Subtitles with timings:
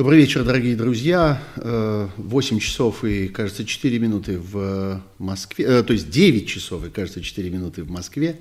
[0.00, 1.42] Добрый вечер, дорогие друзья.
[1.56, 6.88] 8 э, часов и, кажется, 4 минуты в Москве, э, то есть 9 часов и,
[6.88, 8.40] кажется, 4 минуты в Москве.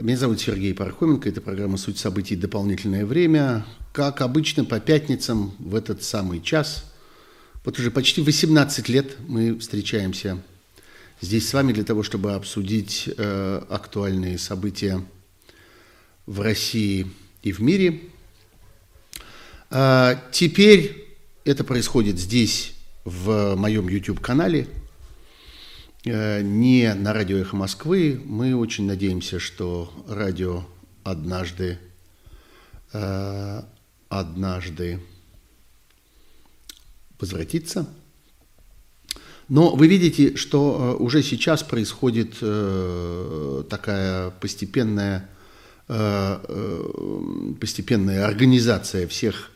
[0.00, 2.34] Меня зовут Сергей Пархоменко, это программа «Суть событий.
[2.34, 3.66] Дополнительное время».
[3.92, 6.90] Как обычно, по пятницам в этот самый час,
[7.62, 10.42] вот уже почти 18 лет мы встречаемся
[11.20, 15.04] здесь с вами для того, чтобы обсудить э, актуальные события
[16.24, 17.06] в России
[17.42, 18.00] и в мире–
[19.76, 21.04] а, теперь
[21.44, 22.74] это происходит здесь,
[23.04, 24.66] в моем YouTube-канале,
[26.04, 28.20] э, не на радио «Эхо Москвы».
[28.24, 30.64] Мы очень надеемся, что радио
[31.02, 31.78] однажды,
[32.92, 33.62] э,
[34.08, 35.00] однажды
[37.18, 37.86] возвратится.
[39.48, 42.38] Но вы видите, что э, уже сейчас происходит
[43.68, 45.28] такая постепенная,
[47.60, 49.50] постепенная организация всех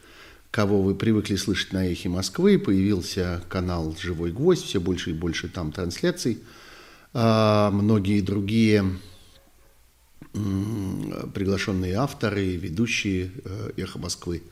[0.50, 2.58] кого вы привыкли слышать на «Эхе Москвы».
[2.58, 6.38] Появился канал «Живой гвоздь», все больше и больше там трансляций.
[7.12, 8.84] А многие другие
[11.34, 14.42] приглашенные авторы, ведущие э, «Эхо Москвы»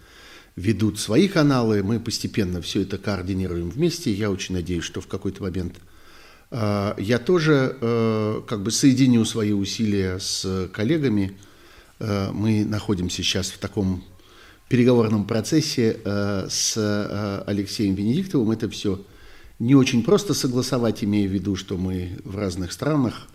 [0.54, 1.82] ведут свои каналы.
[1.82, 4.12] Мы постепенно все это координируем вместе.
[4.12, 5.76] Я очень надеюсь, что в какой-то момент
[6.50, 11.38] э, я тоже э, как бы соединю свои усилия с коллегами.
[11.98, 14.04] Мы находимся сейчас в таком
[14.68, 19.04] переговорном процессе э, с э, Алексеем Венедиктовым это все
[19.58, 23.28] не очень просто согласовать, имея в виду, что мы в разных странах,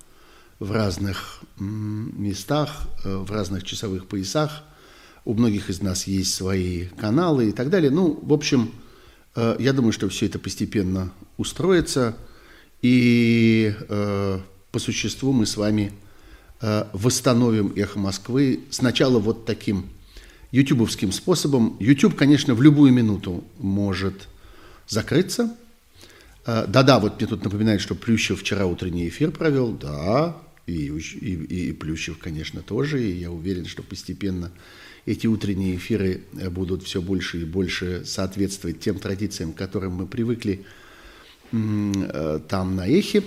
[0.60, 4.64] в разных местах, э, в разных часовых поясах.
[5.24, 7.92] У многих из нас есть свои каналы и так далее.
[7.92, 8.72] Ну, в общем,
[9.36, 12.18] я думаю, что все это постепенно устроится.
[12.82, 15.94] И по существу мы с вами
[16.60, 19.86] восстановим «Эхо Москвы» сначала вот таким
[20.52, 21.78] ютубовским способом.
[21.80, 24.28] YouTube, конечно, в любую минуту может
[24.88, 25.56] закрыться.
[26.46, 29.72] А, да-да, вот мне тут напоминает, что Плющев вчера утренний эфир провел.
[29.72, 33.04] Да, и, и, и Плющев, конечно, тоже.
[33.04, 34.52] И я уверен, что постепенно
[35.06, 40.06] эти утренние эфиры э, будут все больше и больше соответствовать тем традициям, к которым мы
[40.06, 40.66] привыкли
[41.52, 43.24] э, там на эхе.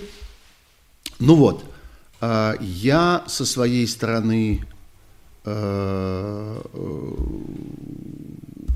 [1.19, 1.63] Ну вот,
[2.21, 4.74] я со своей стороны Э, э,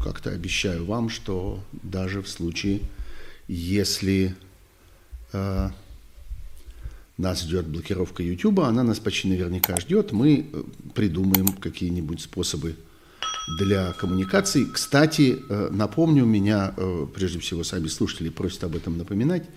[0.04, 2.82] как-то обещаю вам, что даже в случае,
[3.48, 4.36] если
[5.34, 5.70] э,
[7.18, 10.46] нас ждет блокировка YouTube, она нас почти наверняка ждет, мы
[10.94, 12.76] придумаем какие-нибудь способы
[13.58, 14.66] для коммуникации.
[14.66, 15.40] Кстати,
[15.72, 16.76] напомню, меня,
[17.16, 19.50] прежде всего, сами слушатели просят об этом напоминать,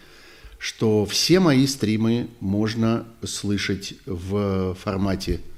[0.59, 5.52] что все мои стримы можно слышать в формате Э,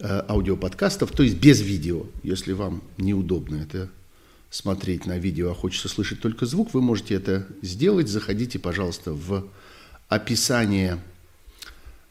[0.00, 2.06] аудиоподкастов, то есть без видео.
[2.22, 3.88] Если вам неудобно это
[4.50, 8.08] смотреть на видео, а хочется слышать только звук, вы можете это сделать.
[8.08, 9.48] Заходите, пожалуйста, в
[10.08, 10.98] описание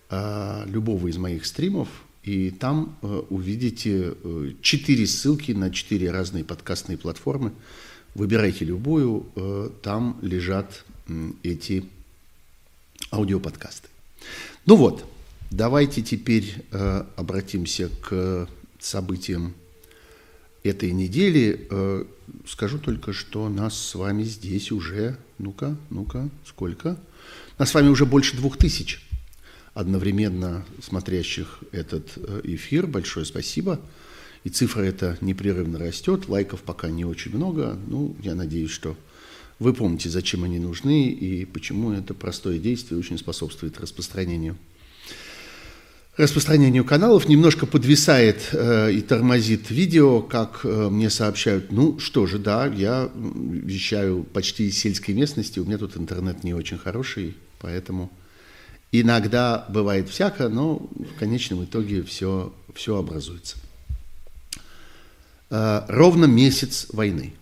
[0.09, 1.87] э, любого из моих стримов,
[2.23, 4.13] и там э, увидите
[4.61, 7.53] четыре ссылки на четыре разные подкастные платформы.
[8.15, 9.25] Выбирайте любую,
[9.83, 10.85] там лежат
[11.43, 11.85] эти
[13.11, 13.89] аудиоподкасты.
[14.65, 15.05] Ну вот,
[15.51, 19.53] Давайте теперь э, обратимся к событиям
[20.63, 21.67] этой недели.
[21.69, 22.05] Э,
[22.47, 26.97] скажу только, что нас с вами здесь уже, ну-ка, ну-ка, сколько?
[27.57, 29.01] Нас с вами уже больше двух тысяч
[29.73, 32.87] одновременно смотрящих этот э, эфир.
[32.87, 33.79] Большое спасибо.
[34.43, 36.27] И цифра эта непрерывно растет.
[36.27, 37.77] Лайков пока не очень много.
[37.87, 38.95] Ну, я надеюсь, что
[39.59, 44.57] вы помните, зачем они нужны и почему это простое действие очень способствует распространению
[46.17, 51.71] распространению каналов немножко подвисает э, и тормозит видео, как э, мне сообщают.
[51.71, 56.53] Ну что же, да, я вещаю почти из сельской местности, у меня тут интернет не
[56.53, 58.11] очень хороший, поэтому
[58.91, 63.57] иногда бывает всяко, но в конечном итоге все, все образуется.
[65.49, 67.33] Э, ровно месяц войны.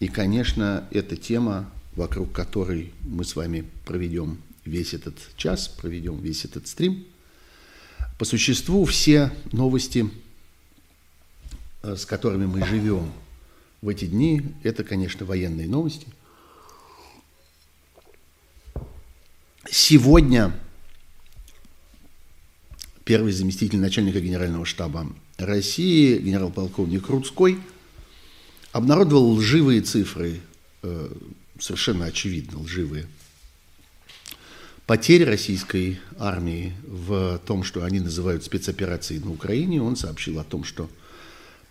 [0.00, 6.44] И, конечно, эта тема, вокруг которой мы с вами проведем весь этот час, проведем весь
[6.44, 7.06] этот стрим–
[8.22, 10.08] по существу все новости,
[11.82, 13.12] э, с которыми мы живем
[13.80, 16.06] в эти дни, это, конечно, военные новости.
[19.68, 20.56] Сегодня
[23.04, 27.58] первый заместитель начальника генерального штаба России, генерал-полковник Рудской,
[28.70, 30.40] обнародовал лживые цифры,
[30.84, 31.12] э,
[31.58, 33.08] совершенно очевидно лживые
[34.92, 39.80] потерь российской армии в том, что они называют спецоперацией на Украине.
[39.80, 40.90] Он сообщил о том, что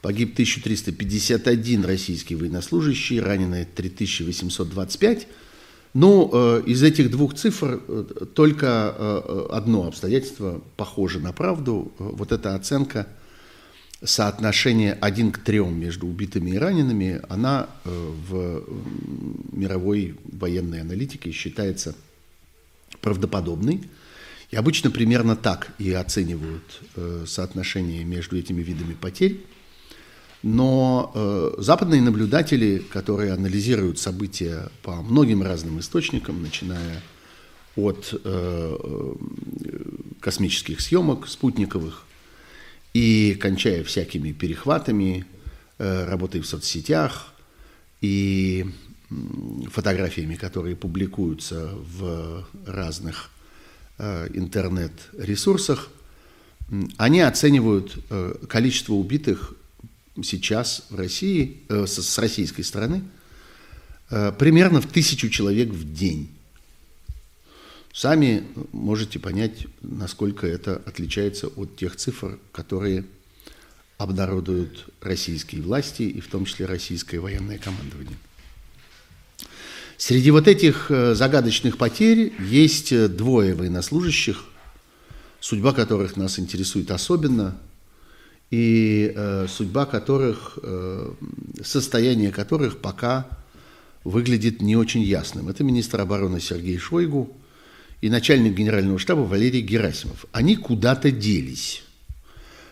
[0.02, 5.28] Погиб 1351 российский военнослужащий, ранены 3825.
[5.94, 11.92] Ну, э, из этих двух цифр э, только э, одно обстоятельство похоже на правду.
[12.00, 13.08] Вот эта оценка
[14.04, 18.64] соотношения один к трем между убитыми и ранеными, она в
[19.52, 21.94] мировой военной аналитике считается
[23.02, 23.84] правдоподобной.
[24.50, 26.82] И обычно примерно так и оценивают
[27.26, 29.46] соотношение между этими видами потерь.
[30.44, 37.02] Но э, западные наблюдатели, которые анализируют события по многим разным источникам, начиная
[37.76, 39.14] от э, э
[40.20, 42.06] космических съемок спутниковых
[42.94, 45.26] и кончая всякими перехватами,
[45.80, 47.34] э, работой в соцсетях
[48.02, 48.68] и
[49.70, 53.30] фотографиями, которые публикуются в разных
[53.98, 55.90] э, интернет-ресурсах,
[56.98, 59.56] они оценивают э, количество убитых
[60.24, 63.04] сейчас в России, э, с, российской стороны,
[64.38, 66.30] примерно в тысячу человек в день.
[67.94, 68.44] Сами
[68.74, 73.06] можете понять, насколько это отличается от тех цифр, которые
[73.98, 78.18] обнародуют российские власти и в том числе российское военное командование.
[80.02, 84.44] Среди вот этих э, загадочных потерь есть э, двое военнослужащих,
[85.40, 87.56] судьба которых нас интересует особенно–
[88.52, 91.14] и э, судьба которых, э,
[91.64, 93.28] состояние которых пока
[94.04, 95.48] выглядит не очень ясным.
[95.48, 97.32] Это министр обороны Сергей Шойгу
[98.02, 100.26] и начальник генерального штаба Валерий Герасимов.
[100.34, 101.84] Они куда-то делись.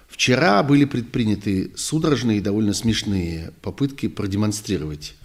[0.10, 5.16] Вчера были предприняты судорожные и довольно смешные попытки продемонстрировать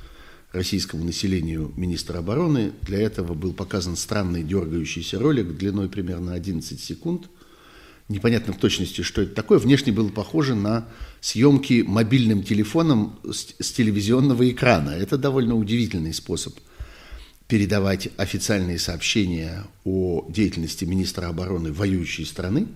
[0.55, 2.73] российскому населению министра обороны.
[2.83, 7.29] Для этого был показан странный дергающийся ролик длиной примерно 11 секунд–
[8.09, 10.87] непонятно в точности, что это такое, внешне было похоже на
[11.21, 14.91] съемки мобильным телефоном с, с телевизионного экрана.
[14.91, 16.55] Это довольно удивительный способ
[17.49, 22.67] передавать официальные сообщения о деятельности министра обороны воюющей страны.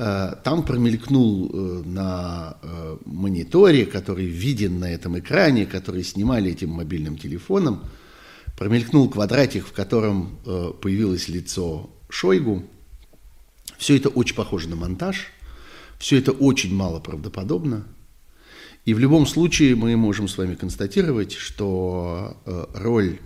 [0.00, 6.70] Э, там промелькнул э, на э, мониторе, который виден на этом экране, который снимали этим
[6.70, 7.82] мобильным телефоном,
[8.56, 10.38] промелькнул квадратик, в котором
[10.80, 12.64] появилось лицо Шойгу–
[13.78, 15.26] все это очень похоже на монтаж,
[15.98, 17.84] все это очень мало правдоподобно.
[18.84, 22.36] И в любом случае мы можем с вами констатировать, что
[22.74, 23.20] роль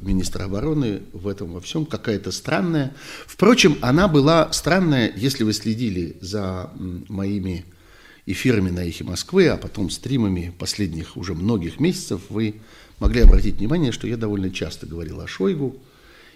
[0.00, 2.94] министра обороны в этом во всем какая-то странная.
[3.26, 6.70] Впрочем, она была странная, если вы следили за
[7.08, 7.64] моими
[8.26, 12.56] эфирами на «Эхе Москвы», а потом стримами последних уже многих месяцев, вы
[12.98, 15.76] могли обратить внимание, что я довольно часто говорил о Шойгу,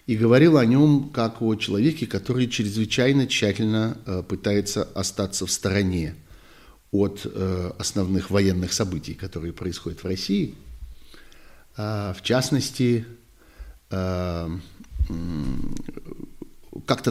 [0.07, 6.17] и говорил о нем как о человеке, который чрезвычайно тщательно э, пытается остаться в стороне
[6.91, 10.55] от э, основных военных событий, которые происходят в России.
[11.77, 13.20] А, в частности, э,
[13.91, 14.61] как-то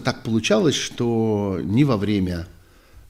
[0.01, 2.47] так получалось, что ни во время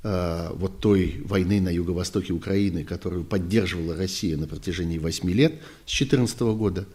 [0.01, 6.39] вот той войны на юго-востоке Украины, которую поддерживала Россия на протяжении восьми лет с 2014
[6.57, 6.88] года,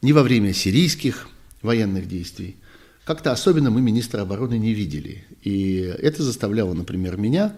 [0.00, 1.28] ни во время сирийских
[1.62, 2.56] военных действий,
[3.04, 5.24] как-то особенно мы министра обороны не видели.
[5.42, 7.56] И это заставляло, например, меня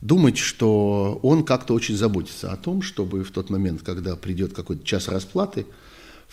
[0.00, 4.84] думать, что он как-то очень заботится о том, чтобы в тот момент, когда придет какой-то
[4.84, 5.66] час расплаты,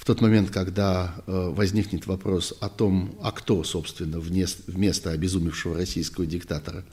[0.01, 6.25] в тот момент, когда э, возникнет вопрос о том, а кто, собственно, вместо обезумевшего российского
[6.25, 6.84] диктатора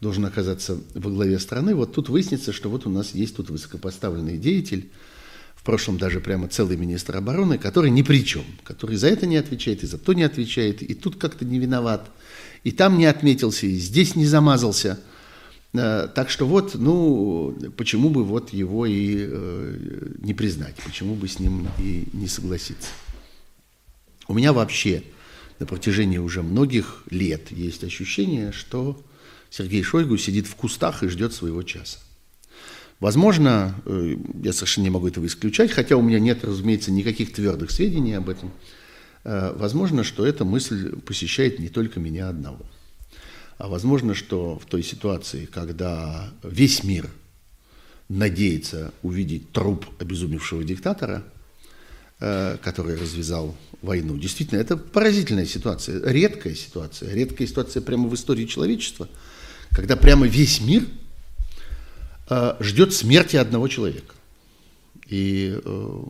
[0.00, 4.38] должен оказаться во главе страны, вот тут выяснится, что вот у нас есть тут высокопоставленный
[4.38, 4.88] деятель,
[5.56, 9.36] в прошлом даже прямо целый министр обороны, который ни при чем, который за это не
[9.36, 12.08] отвечает, и за то не отвечает, и тут как-то не виноват,
[12.62, 15.00] и там не отметился, и здесь не замазался.
[15.74, 21.26] Э, так что вот, ну, почему бы вот его и э, не признать, почему бы
[21.26, 22.90] с ним и не согласиться.
[24.28, 25.02] У меня вообще
[25.58, 29.02] на протяжении уже многих лет есть ощущение, что
[29.50, 31.98] Сергей Шойгу сидит в кустах и ждет своего часа.
[33.00, 37.72] Возможно, э, я совершенно не могу этого исключать, хотя у меня нет, разумеется, никаких твердых
[37.72, 38.52] сведений об этом.
[39.24, 42.60] Возможно, что эта мысль посещает не только меня одного.
[43.58, 47.08] А возможно, что в той ситуации, когда весь мир
[48.08, 51.22] надеется увидеть труп обезумевшего диктатора,
[52.20, 54.16] э, который развязал войну.
[54.18, 59.08] Действительно, это поразительная ситуация, редкая ситуация, редкая ситуация прямо в истории человечества,
[59.70, 60.86] когда прямо весь мир–
[62.28, 64.14] Э, ждет смерти одного человека.
[65.06, 66.02] И э,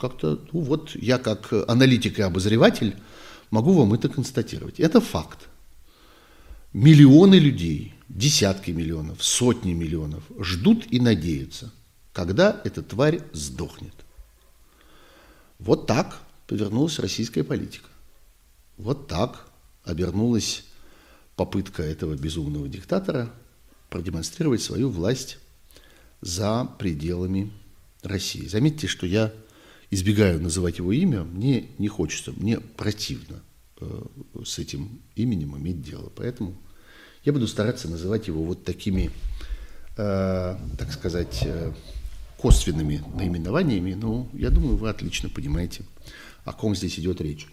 [0.00, 2.96] как-то, ну вот я как аналитик и обозреватель
[3.50, 4.80] могу вам это констатировать.
[4.80, 5.38] Это факт.
[6.74, 11.72] Миллионы людей, десятки миллионов, сотни миллионов ждут и надеются,
[12.12, 13.94] когда эта тварь сдохнет.
[15.60, 17.88] Вот так повернулась российская политика.
[18.76, 19.48] Вот так
[19.84, 20.64] обернулась
[21.36, 23.30] попытка этого безумного диктатора
[23.88, 25.38] продемонстрировать свою власть
[26.22, 27.52] за пределами
[28.02, 28.48] России.
[28.48, 29.32] Заметьте, что я
[29.92, 33.42] избегаю называть его имя, мне не хочется, мне противно
[34.44, 36.10] с этим именем иметь дело.
[36.14, 36.56] Поэтому
[37.24, 39.10] я буду стараться называть его вот такими,
[39.96, 41.72] э, так сказать, э,
[42.38, 43.94] косвенными наименованиями.
[43.94, 45.84] Но я думаю, вы отлично понимаете,
[46.44, 47.46] о ком здесь идет речь.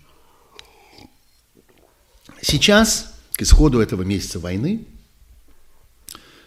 [2.41, 4.85] Сейчас, к исходу этого месяца войны,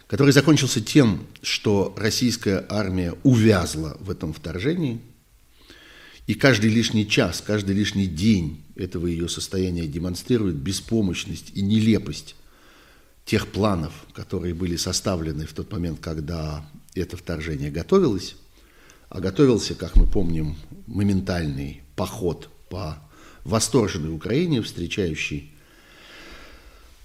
[0.07, 5.00] который закончился тем, что российская армия увязла в этом вторжении,
[6.26, 12.35] и каждый лишний час, каждый лишний день этого ее состояния демонстрирует беспомощность и нелепость
[13.25, 18.37] тех планов, которые были составлены в тот момент, когда это вторжение готовилось,
[19.09, 22.99] а готовился, как мы помним, моментальный поход по
[23.45, 25.52] восторженной Украине, встречающий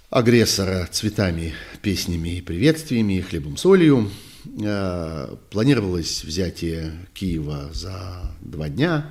[0.08, 4.10] агрессора цветами, песнями и приветствиями, хлебом, солью.
[4.44, 9.10] Э, планировалось взятие Киева за два дня,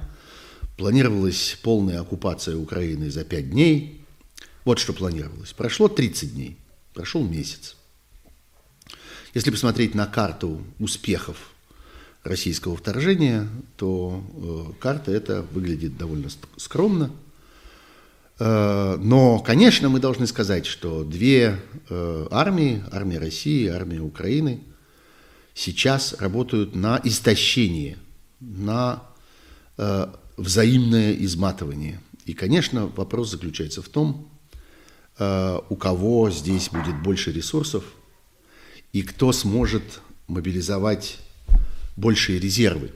[0.78, 4.06] планировалась полная оккупация Украины за пять дней.
[4.66, 5.54] Вот что планировалось.
[5.54, 6.58] Прошло 30 дней,
[6.94, 7.76] прошел месяц.
[9.34, 11.52] Если посмотреть на карту успехов
[12.24, 17.12] российского вторжения, то э, карта эта выглядит довольно скромно–
[18.40, 21.60] Э, но, конечно, мы должны сказать, что две
[21.90, 24.62] э, армии, армия России, армия Украины,
[25.60, 27.98] сейчас работают на истощение,
[28.40, 29.04] на
[29.78, 32.00] э, взаимное изматывание.
[32.26, 34.30] И, конечно, вопрос заключается в том,
[35.22, 37.84] у кого здесь будет больше ресурсов
[38.94, 39.84] и кто сможет
[40.28, 41.18] мобилизовать
[41.98, 42.92] большие резервы.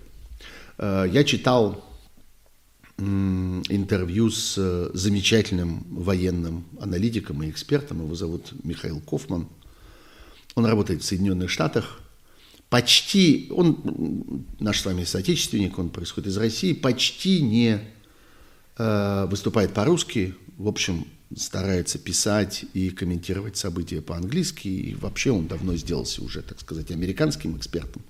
[0.77, 1.83] Я читал
[2.97, 8.03] интервью с э, замечательным военным аналитиком и экспертом.
[8.03, 9.49] Его зовут Михаил Кофман.
[10.55, 12.02] Он работает в Соединенных Штатах.
[12.73, 17.79] Почти, он наш с вами соотечественник, он происходит из России, почти не
[18.79, 20.33] э, выступает по-русски.
[20.57, 24.69] В общем, старается писать и комментировать события по-английски.
[24.69, 28.01] И вообще он давно сделался уже, так сказать, американским экспертом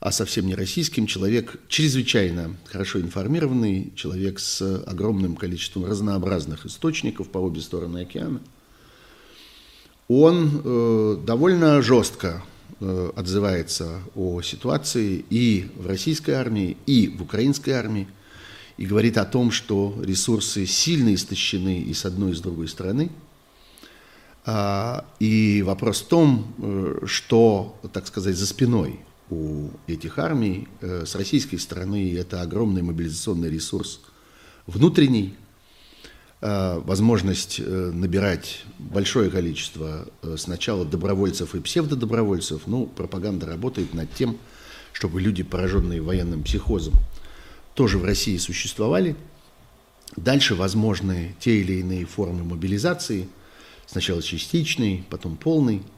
[0.00, 7.38] а совсем не российским, человек чрезвычайно хорошо информированный, человек с огромным количеством разнообразных источников по
[7.38, 8.40] обе стороны океана.
[10.08, 12.42] Он э, довольно жестко
[12.80, 18.06] отзывается о ситуации и в российской армии, и в украинской армии,
[18.76, 23.10] и говорит о том, что ресурсы сильно истощены и с одной, и с другой стороны.
[24.50, 30.68] А, и вопрос в том, э, что, так сказать, за спиной у этих армий.
[30.80, 34.00] Э, с российской стороны это огромный мобилизационный ресурс
[34.66, 35.47] внутренний, э,
[36.40, 42.62] возможность э, набирать большое количество сначала добровольцев и псевдодобровольцев.
[42.66, 44.38] Ну, пропаганда работает над тем,
[44.92, 46.94] чтобы люди, пораженные военным психозом,
[47.74, 49.16] тоже в России существовали.
[50.16, 53.28] Дальше возможны те или иные формы мобилизации,
[53.86, 55.82] сначала частичный, потом полный–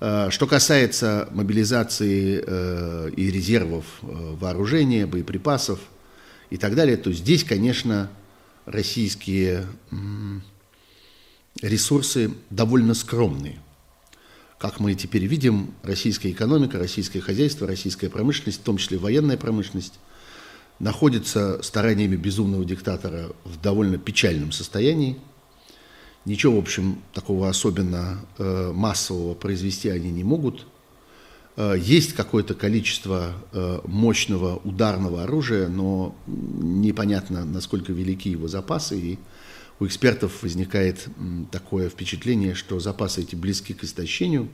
[0.00, 4.06] Э, что касается мобилизации э, и резервов э,
[4.38, 5.80] вооружения, боеприпасов
[6.50, 8.10] и так далее, то здесь, конечно,
[8.66, 9.66] российские
[11.62, 13.60] ресурсы довольно скромные.
[14.58, 19.94] Как мы теперь видим, российская экономика, российское хозяйство, российская промышленность, в том числе военная промышленность,
[20.78, 25.18] находится стараниями безумного диктатора в довольно печальном состоянии–
[26.24, 30.66] Ничего, в общем, такого особенно э, массового произвести они не могут.
[31.56, 38.98] Э, есть какое-то количество э, мощного ударного оружия, но непонятно, насколько велики его запасы.
[38.98, 39.18] И
[39.80, 41.08] у экспертов возникает
[41.50, 44.48] такое впечатление, что запасы эти близки к истощению.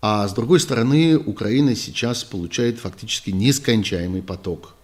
[0.00, 4.74] А с другой стороны, Украина сейчас получает фактически нескончаемый поток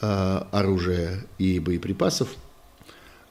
[0.00, 2.28] оружия и боеприпасов–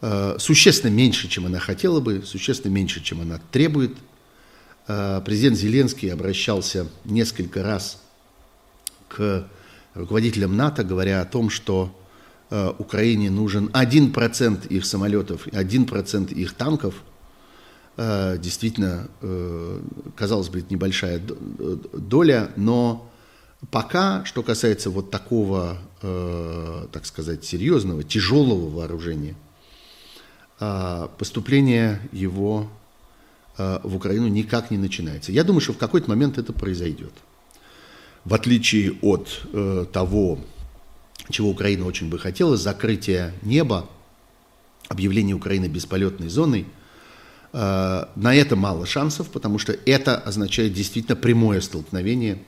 [0.02, 3.96] Э, существенно меньше, чем она хотела бы, существенно меньше, чем она требует.
[4.88, 8.02] Э, президент Зеленский обращался несколько раз
[9.08, 9.48] к
[9.94, 11.96] руководителям НАТО, говоря о том, что
[12.50, 16.96] э, Украине нужен 1% их самолетов, 1% их танков.
[17.98, 19.10] Действительно,
[20.16, 21.22] казалось бы, это небольшая
[21.94, 23.12] доля, но
[23.70, 29.36] пока, что касается вот такого, так сказать, серьезного, тяжелого вооружения–
[31.18, 32.70] поступление его
[33.58, 35.32] в Украину никак не начинается.
[35.32, 37.14] Я думаю, что в какой-то момент это произойдет.
[38.26, 39.42] В отличие от
[39.92, 40.40] того,
[41.30, 43.90] чего Украина очень бы хотела, закрытие неба,
[44.88, 46.66] объявление Украины бесполетной зоной,
[47.54, 52.40] на это мало шансов, потому что это означает действительно прямое столкновение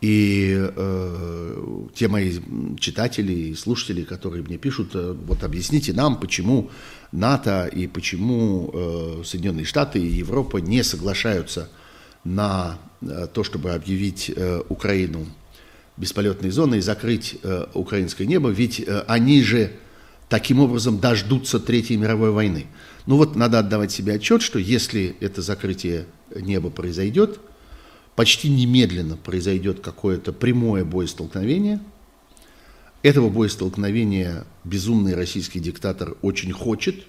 [0.00, 2.32] и э, те мои
[2.78, 6.70] читатели и слушатели, которые мне пишут, э, вот объясните нам, почему
[7.12, 11.70] НАТО и почему э, Соединенные Штаты и Европа не соглашаются
[12.24, 15.26] на э, то, чтобы объявить э, Украину
[15.96, 19.72] бесполетной зоной и закрыть э, украинское небо, ведь э, они же
[20.28, 22.66] таким образом дождутся Третьей мировой войны.
[23.06, 27.40] Ну вот надо отдавать себе отчет, что если это закрытие неба произойдет–
[28.16, 31.80] почти немедленно произойдет какое-то прямое боестолкновение.
[33.02, 37.04] Этого боестолкновения безумный российский диктатор очень хочет,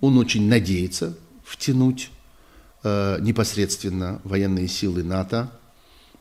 [0.00, 2.10] он очень надеется втянуть
[2.82, 5.50] э, непосредственно военные силы НАТО,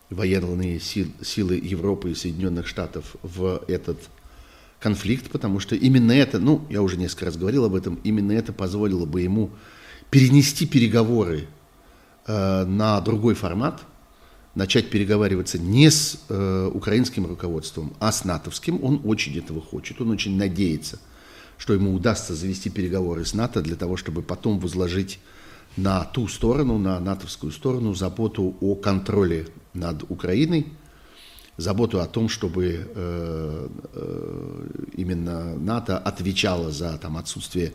[0.10, 3.98] военные сил, силы Европы и Соединенных Штатов в этот
[4.80, 8.54] конфликт, потому что именно это, ну, я уже несколько раз говорил об этом, именно это
[8.54, 9.50] позволило бы ему
[10.12, 11.48] перенести переговоры
[12.28, 13.84] Э, на другой формат,
[14.54, 18.84] начать переговариваться не с э, украинским руководством, а с натовским.
[18.84, 21.00] Он очень этого хочет, он очень надеется,
[21.58, 25.20] что ему удастся завести переговоры с НАТО для того, чтобы потом возложить
[25.78, 30.68] на ту сторону, на натовскую сторону, заботу о контроле над Украиной,
[31.56, 37.72] заботу о том, чтобы э, э, именно НАТО отвечало за там, отсутствие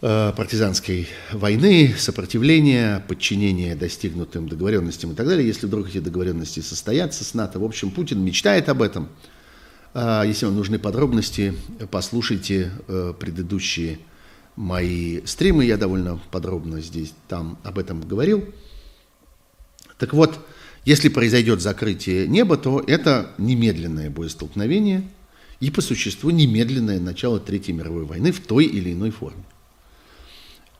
[0.00, 5.46] партизанской войны, сопротивления, подчинения достигнутым договоренностям и так далее.
[5.46, 9.10] Если вдруг эти договоренности состоятся с НАТО, в общем, Путин мечтает об этом.
[9.92, 11.54] А если вам нужны подробности,
[11.90, 13.98] послушайте э, предыдущие
[14.56, 18.44] мои стримы, я довольно подробно здесь там об этом говорил.
[19.98, 20.38] Так вот,
[20.84, 25.02] если произойдет закрытие неба, то это немедленное боестолкновение
[25.60, 29.44] и по существу немедленное начало Третьей мировой войны в той или иной форме.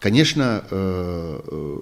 [0.01, 1.79] Конечно, э, э,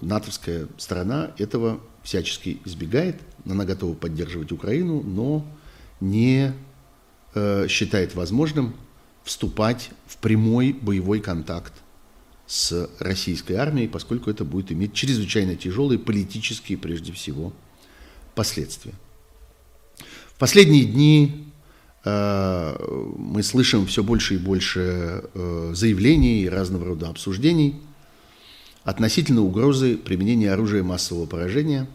[0.00, 3.20] натовская сторона этого всячески избегает.
[3.48, 5.46] Она готова поддерживать Украину, но
[6.00, 6.52] не
[7.34, 8.74] э, считает возможным
[9.22, 11.72] вступать в прямой боевой контакт
[12.48, 17.52] с российской армией, поскольку это будет иметь чрезвычайно тяжелые политические, прежде всего,
[18.34, 18.94] последствия.
[20.34, 21.51] В последние дни
[22.04, 27.80] мы слышим все больше и больше э, заявлений и разного рода обсуждений
[28.82, 31.88] относительно угрозы применения оружия массового поражения,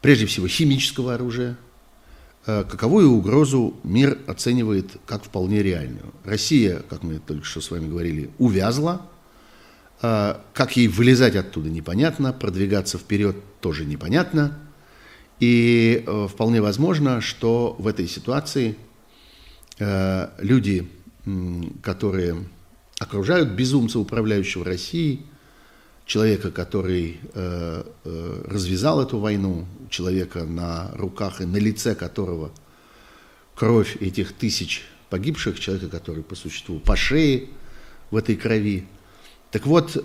[0.00, 1.58] прежде всего химического оружия,
[2.46, 6.14] э, каковую угрозу мир оценивает как вполне реальную.
[6.24, 9.02] Россия, как мы только что с вами говорили, увязла,
[10.00, 14.58] как ей вылезать оттуда непонятно, продвигаться вперед тоже непонятно,
[15.40, 18.93] и вполне возможно, что в этой ситуации– Э,
[19.78, 20.88] люди,
[21.82, 22.44] которые
[22.98, 25.26] окружают безумца, управляющего Россией,
[26.06, 32.50] человека, который э, э, развязал эту войну, человека на руках и на лице которого
[33.54, 37.48] кровь этих тысяч погибших, человека, который по существу по шее
[38.10, 38.86] в этой крови.
[39.50, 39.96] Так вот,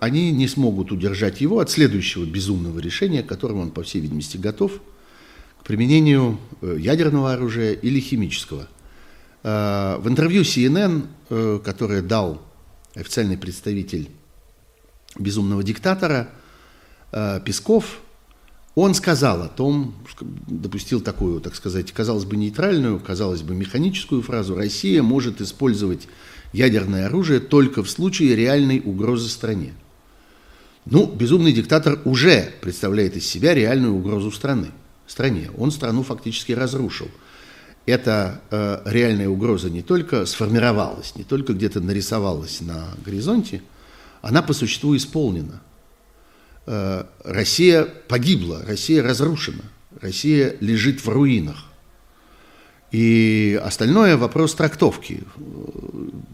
[0.00, 4.36] они не смогут удержать его от следующего безумного решения, к которому он, по всей видимости,
[4.36, 4.72] готов,
[5.60, 8.73] к применению ядерного оружия или химического– Э,
[9.44, 12.40] в интервью CNN, э, которое дал
[12.94, 14.08] официальный представитель
[15.18, 16.30] безумного диктатора
[17.12, 18.00] э, Песков,
[18.74, 19.94] он сказал о том,
[20.48, 26.08] допустил такую, так сказать, казалось бы, нейтральную, казалось бы, механическую фразу «Россия может использовать
[26.54, 29.74] ядерное оружие только в случае реальной угрозы стране».
[30.86, 34.68] Ну, безумный диктатор уже представляет из себя реальную угрозу страны,
[35.06, 35.50] стране.
[35.58, 37.08] Он страну фактически разрушил–
[37.86, 43.62] эта э, реальная угроза не только сформировалась, не только где-то нарисовалась на горизонте,
[44.22, 45.60] она по существу исполнена.
[46.66, 49.64] Э, Россия погибла, Россия разрушена,
[50.00, 51.66] Россия лежит в руинах.
[52.90, 55.24] И остальное вопрос трактовки.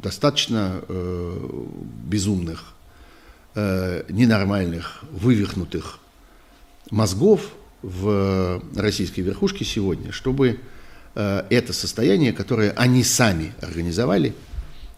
[0.02, 1.66] Достаточно э,
[2.04, 2.74] безумных,
[3.54, 5.98] э, ненормальных, вывихнутых
[6.90, 10.60] мозгов в российской верхушке сегодня, чтобы
[11.14, 14.34] это состояние, которое они сами организовали,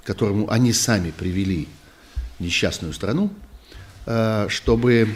[0.05, 1.69] которому они сами привели
[2.39, 3.33] несчастную страну,
[4.07, 5.15] э, чтобы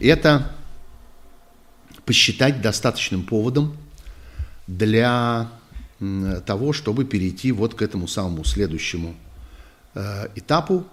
[0.00, 0.54] это
[2.04, 3.76] посчитать достаточным поводом
[4.66, 5.50] для
[6.46, 9.14] того, чтобы перейти вот к этому самому следующему
[9.94, 10.84] э, этапу,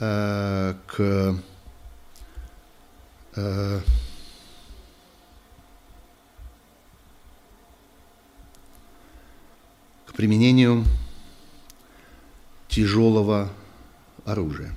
[0.00, 1.36] э, к
[3.36, 3.80] э,
[10.06, 10.84] к применению
[12.68, 13.48] тяжелого
[14.26, 14.76] оружия.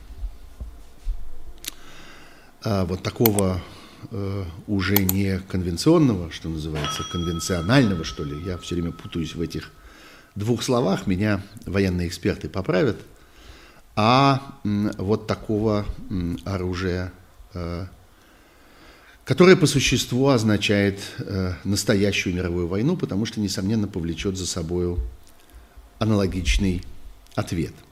[2.64, 3.62] А вот такого
[4.10, 9.70] э, уже не конвенционного, что называется, конвенционального, что ли, я все время путаюсь в этих
[10.34, 13.02] двух словах, меня военные эксперты поправят,
[13.98, 17.12] а м, вот такого м, оружия,
[17.54, 17.86] э,
[19.26, 24.98] которое по существу означает э, настоящую мировую войну, потому что, несомненно, повлечет за собой
[26.04, 26.84] аналогичный
[27.36, 27.74] ответ–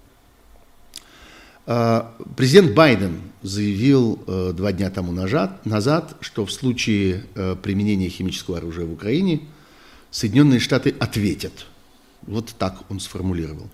[1.65, 8.57] а, президент Байден заявил э, два дня тому назад, что в случае э, применения химического
[8.57, 9.41] оружия в Украине
[10.11, 11.65] Соединенные Штаты ответят.
[12.23, 13.69] Вот так он сформулировал.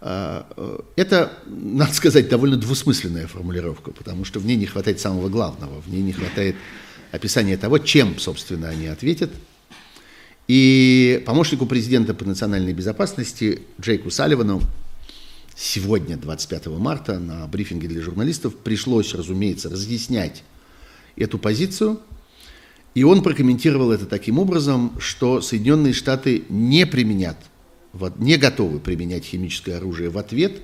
[0.00, 5.28] А, э, это, надо сказать, довольно двусмысленная формулировка, потому что в ней не хватает самого
[5.28, 6.56] главного, в ней не хватает
[7.10, 9.30] описания того, чем, собственно, они ответят.
[10.48, 14.60] И помощнику президента по национальной безопасности Джейку Салливану
[15.56, 20.42] сегодня, 25 марта, на брифинге для журналистов пришлось, разумеется, разъяснять
[21.16, 22.00] эту позицию.
[22.94, 27.38] И он прокомментировал это таким образом, что Соединенные Штаты не применят,
[28.18, 30.60] не готовы применять химическое оружие в ответ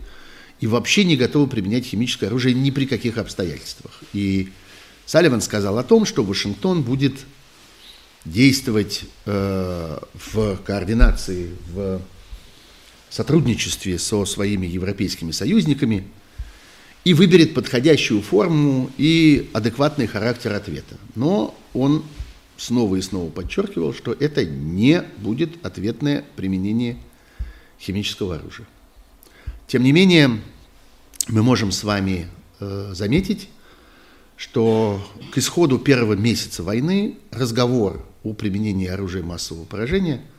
[0.61, 4.03] и вообще не готовы применять химическое оружие ни при каких обстоятельствах.
[4.13, 4.51] И
[5.07, 7.15] Салливан сказал о том, что Вашингтон будет
[8.25, 12.01] действовать э, в координации, в
[13.11, 16.05] сотрудничестве со своими европейскими союзниками
[17.05, 20.97] и выберет подходящую форму и адекватный характер ответа.
[21.15, 22.05] Но он
[22.57, 26.99] снова и снова подчеркивал, что это не будет ответное применение
[27.81, 28.67] химического оружия.
[29.69, 30.41] Тем не менее,
[31.29, 32.29] мы можем с вами
[32.61, 33.49] э, заметить,
[34.39, 40.23] что к исходу первого месяца войны разговор о применении оружия массового поражения–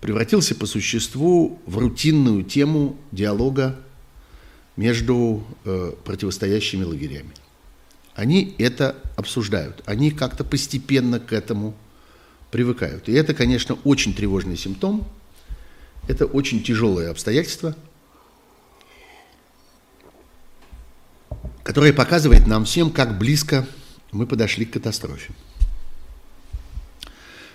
[0.00, 3.76] превратился по существу в рутинную тему диалога
[4.76, 7.32] между э, противостоящими лагерями.
[8.14, 11.74] Они это обсуждают, они как-то постепенно к этому
[12.50, 13.08] привыкают.
[13.08, 15.06] И это, конечно, очень тревожный симптом,
[16.08, 17.74] это очень тяжелое обстоятельство,
[21.66, 23.66] которое показывает нам всем, как близко
[24.12, 25.32] мы подошли к катастрофе.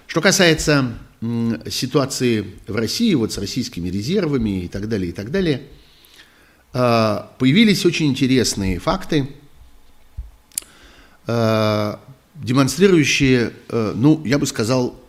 [0.05, 0.97] Что касается
[1.69, 5.61] ситуации в России, вот с российскими резервами и так далее, и так далее,
[6.73, 9.29] а, появились очень интересные факты,
[11.25, 12.01] а,
[12.35, 14.99] демонстрирующие, а, ну, я бы сказал,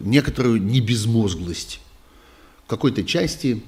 [0.00, 1.80] некоторую небезмозглость
[2.66, 3.62] какой-то части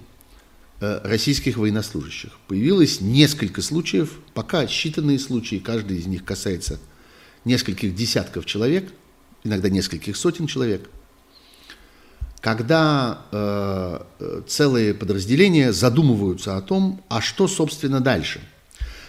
[0.81, 2.33] российских военнослужащих.
[2.49, 6.79] Появилось несколько случаев, пока считанные случаи, каждый из них касается
[7.45, 8.93] нескольких десятков человек,
[9.45, 10.89] иногда нескольких сотен человек–
[12.47, 14.01] когда э,
[14.47, 18.41] целые подразделения задумываются о том, а что, собственно, дальше,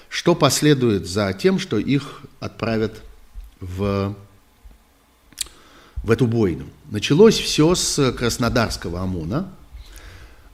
[0.09, 3.03] что последует за тем, что их отправят
[3.59, 4.15] в,
[5.97, 6.65] в эту бойню.
[6.89, 9.53] Началось все с Краснодарского ОМОНа.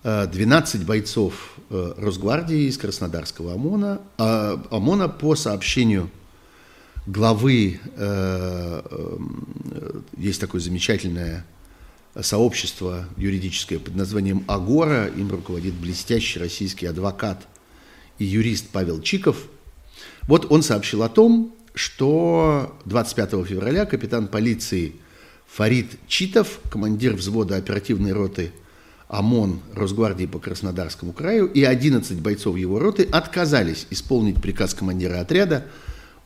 [0.03, 6.09] 12 э, бойцов э, Росгвардии из Краснодарского ОМОНа, э, ОМОНа по сообщению
[7.05, 7.81] главы,
[10.17, 11.45] есть такое замечательное
[12.21, 15.07] сообщество юридическое под названием «Агора».
[15.07, 17.45] Им руководит блестящий российский адвокат
[18.19, 19.35] и юрист Павел Чиков.
[20.29, 24.95] Вот он сообщил о том, что 25 февраля капитан полиции
[25.47, 28.53] Фарид Читов, командир взвода оперативной роты
[29.07, 35.65] ОМОН Росгвардии по Краснодарскому краю и 11 бойцов его роты отказались исполнить приказ командира отряда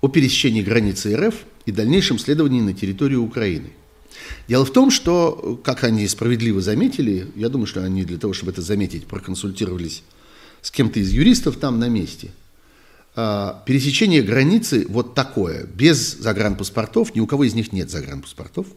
[0.01, 1.35] о пересечении границы РФ
[1.65, 3.71] и дальнейшем следовании на территорию Украины–
[4.47, 8.51] Дело в том, что, как они справедливо заметили, я думаю, что они для того, чтобы
[8.51, 10.03] это заметить, проконсультировались
[10.61, 12.31] с кем-то из юристов там на месте.
[13.15, 18.67] А, пересечение границы вот такое, без загранпаспортов, ни у кого из них нет загранпаспортов.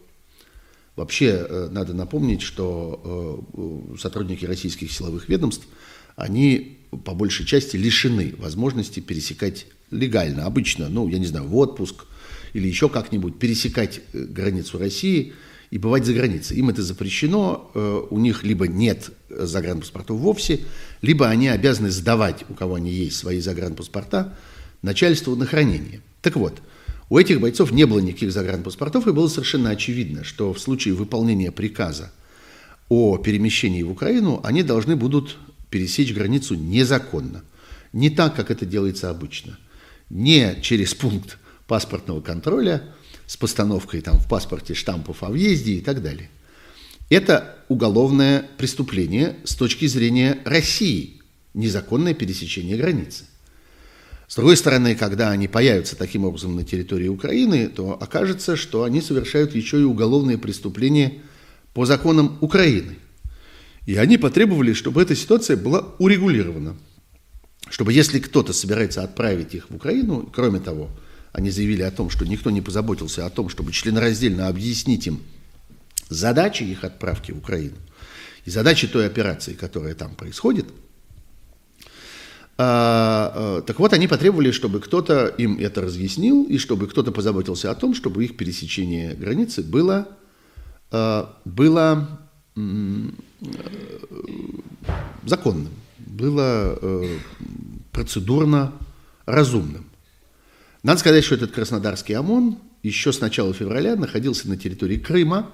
[1.01, 5.67] Вообще, э, надо напомнить, что э, сотрудники российских силовых ведомств,
[6.15, 12.05] они по большей части лишены возможности пересекать легально, обычно, ну, я не знаю, в отпуск
[12.53, 15.33] или еще как-нибудь, пересекать э, границу России–
[15.71, 16.57] и бывать за границей.
[16.57, 17.71] Им это запрещено,
[18.11, 20.63] у них либо нет загранпаспортов вовсе,
[21.01, 24.37] либо они обязаны сдавать, у кого они есть, свои загранпаспорта,
[24.83, 26.01] начальству на хранение.
[26.23, 26.61] Так вот,
[27.11, 31.51] у этих бойцов не было никаких загранпаспортов, и было совершенно очевидно, что в случае выполнения
[31.51, 32.13] приказа
[32.89, 35.37] о перемещении в Украину они должны будут
[35.71, 37.43] пересечь границу незаконно.
[37.93, 39.59] не так, как это делается обычно.
[40.09, 42.95] Не через пункт паспортного контроля
[43.27, 46.31] с постановкой там в паспорте штампов о въезде и так далее.
[47.09, 51.21] Это уголовное преступление с точки зрения России,
[51.55, 53.25] незаконное пересечение границы.
[54.31, 59.03] С другой стороны, когда они появятся таким образом на территории Украины, то окажется, что они
[59.03, 61.15] совершают еще и уголовные преступления
[61.75, 62.97] по законам Украины.
[63.87, 66.77] И они потребовали, чтобы эта ситуация была урегулирована.
[67.71, 70.91] Чтобы если кто-то собирается отправить их в Украину, кроме того,
[71.33, 75.23] они заявили о том, что никто не позаботился о том, чтобы членораздельно объяснить им
[76.09, 77.79] задачи их отправки в Украину
[78.45, 80.67] и задачи той операции, которая там происходит–
[82.63, 87.71] а, а, так вот, они потребовали, чтобы кто-то им это разъяснил, и чтобы кто-то позаботился
[87.71, 90.09] о том, чтобы их пересечение границы было,
[90.91, 92.07] а, было
[95.25, 97.19] законным, было э,
[97.93, 98.75] процедурно
[99.25, 99.87] разумным.
[100.83, 105.51] Надо сказать, что этот краснодарский ОМОН еще с начала февраля находился на территории Крыма,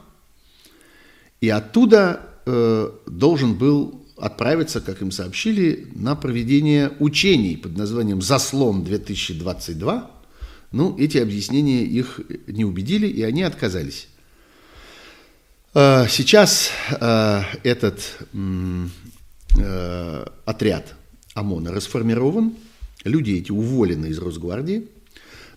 [1.40, 10.05] и оттуда э, должен был отправиться, как им сообщили, на проведение учений под названием «Заслон-2022».
[10.72, 14.09] Ну, эти объяснения их не убедили, и они отказались.
[15.74, 18.18] А, сейчас а, этот
[19.59, 20.94] э, отряд
[21.35, 22.55] ОМОНа расформирован,
[23.05, 24.88] люди эти уволены из Росгвардии,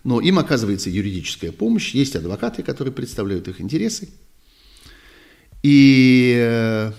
[0.04, 4.10] но им оказывается юридическая помощь, есть адвокаты, которые представляют их интересы.
[5.62, 6.92] И э,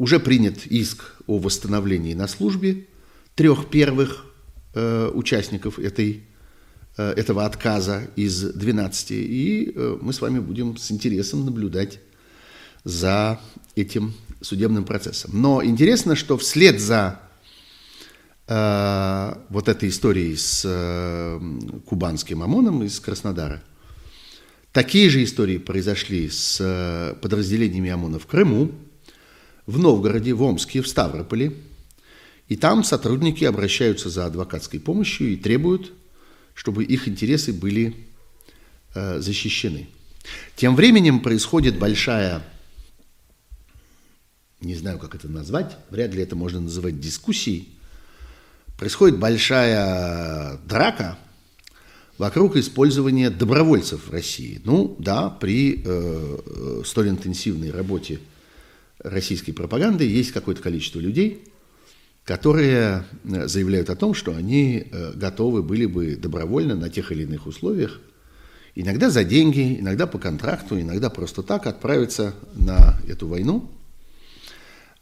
[0.00, 2.86] уже принят иск о восстановлении на службе
[3.34, 4.24] трех первых
[4.72, 6.22] э, участников этой,
[6.96, 9.10] э, этого отказа из 12.
[9.10, 12.00] И э, мы с вами будем с интересом наблюдать
[12.82, 13.38] за
[13.76, 15.32] этим судебным процессом.
[15.34, 17.20] Но интересно, что вслед за
[18.48, 21.40] э, вот этой историей с э,
[21.84, 23.62] кубанским ОМОНом из Краснодара,
[24.72, 28.70] Такие же истории произошли с э, подразделениями ОМОНа в Крыму,
[29.70, 31.54] в Новгороде, в Омске, в Ставрополе.
[32.48, 35.92] И там сотрудники обращаются за адвокатской помощью и требуют,
[36.54, 37.96] чтобы их интересы были
[38.94, 39.88] э, защищены.
[40.56, 42.42] Тем временем происходит большая,
[44.60, 47.68] не знаю, как это назвать, вряд ли это можно называть дискуссией,
[48.76, 51.18] происходит большая драка–
[52.20, 54.60] вокруг использования добровольцев в России.
[54.64, 58.20] Ну да, при э, столь интенсивной работе
[59.02, 61.44] российской пропаганды есть какое-то количество людей,
[62.24, 67.22] которые э, заявляют о том, что они э, готовы были бы добровольно на тех или
[67.22, 68.00] иных условиях,
[68.74, 73.70] иногда за деньги, иногда по контракту, иногда просто так отправиться на эту войну.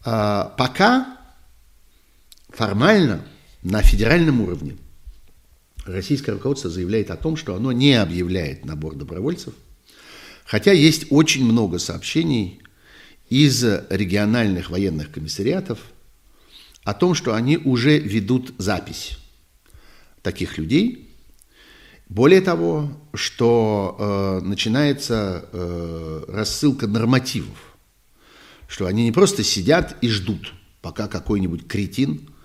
[0.04, 1.18] А пока
[2.50, 3.24] формально
[3.62, 4.76] на федеральном уровне–
[5.88, 9.54] российское руководство заявляет о том, что оно не объявляет набор добровольцев,
[10.44, 12.60] хотя есть очень много сообщений
[13.30, 15.78] из региональных военных комиссариатов
[16.84, 19.18] о том, что они уже ведут запись
[20.22, 21.14] таких людей.
[22.08, 27.76] Более того, что э, начинается э, рассылка нормативов,
[28.66, 32.28] что они не просто сидят и ждут, пока какой-нибудь кретин–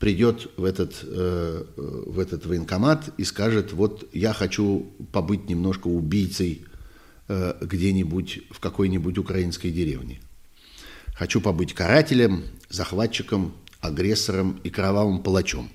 [0.00, 6.64] придет в этот, э, в этот военкомат и скажет, вот я хочу побыть немножко убийцей
[7.60, 10.20] где-нибудь в какой-нибудь украинской деревне.
[11.14, 15.70] Хочу побыть карателем, захватчиком, агрессором и кровавым палачом.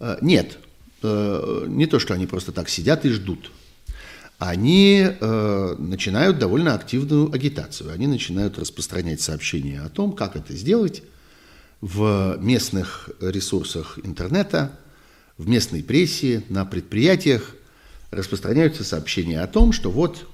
[0.00, 0.58] Э, нет,
[1.02, 3.52] не то, что они просто так сидят и ждут.
[4.38, 7.92] Они начинают довольно активную агитацию.
[7.92, 11.02] Они начинают распространять сообщения о том, как это сделать,
[11.84, 14.78] в местных ресурсах интернета,
[15.36, 17.54] в местной прессе, на предприятиях
[18.10, 20.24] распространяются сообщения о том, что вот э,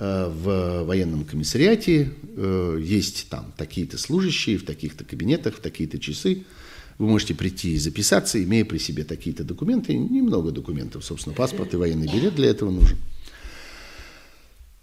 [0.00, 6.44] в военном комиссариате э, есть там такие-то служащие в таких-то кабинетах, в такие-то часы.
[6.96, 9.94] Вы можете прийти и записаться, имея при себе такие-то документы.
[9.94, 12.96] Немного документов, собственно, паспорт и военный билет для этого нужен.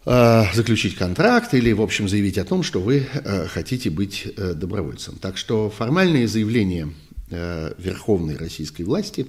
[0.09, 4.53] Э, заключить контракт или, в общем, заявить о том, что вы э, хотите быть э,
[4.53, 5.17] добровольцем.
[5.19, 6.89] Так что формальные заявления
[7.29, 9.27] верховной российской власти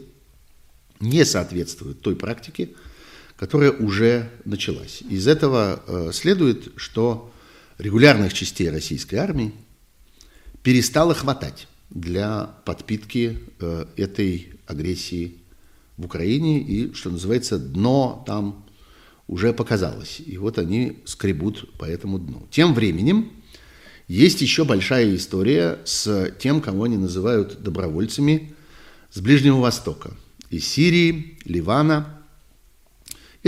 [1.00, 2.68] не соответствуют той практике,
[3.38, 5.02] которая уже началась.
[5.08, 7.32] Из этого следует, что
[7.78, 9.52] регулярных частей российской армии
[10.62, 13.38] перестало хватать для подпитки
[13.96, 15.38] этой агрессии
[15.96, 18.66] в Украине и, что называется, дно там
[19.28, 20.20] уже показалось.
[20.24, 22.46] И вот они скребут по этому дну.
[22.50, 23.30] Тем временем
[24.08, 28.54] Есть еще большая история с тем, кого они называют добровольцами
[29.10, 30.12] с Ближнего Востока.
[30.48, 32.17] Из Сирии, Ливана.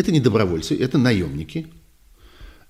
[0.01, 1.67] Это не добровольцы, это наемники.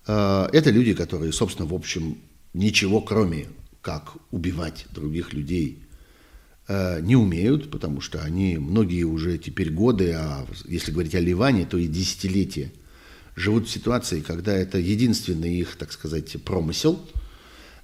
[0.09, 2.19] Э, это люди, которые, собственно, в общем,
[2.55, 3.47] ничего кроме
[3.83, 5.85] как убивать других людей
[6.67, 11.67] э, не умеют, потому что они многие уже теперь годы, а если говорить о Ливане,
[11.67, 12.73] то и десятилетия
[13.37, 16.99] живут в ситуации, когда это единственный их, так сказать, промысел.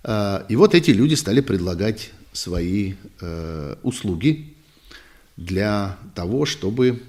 [0.03, 4.57] Э, и вот эти люди стали предлагать свои э, услуги
[5.37, 7.01] для того, чтобы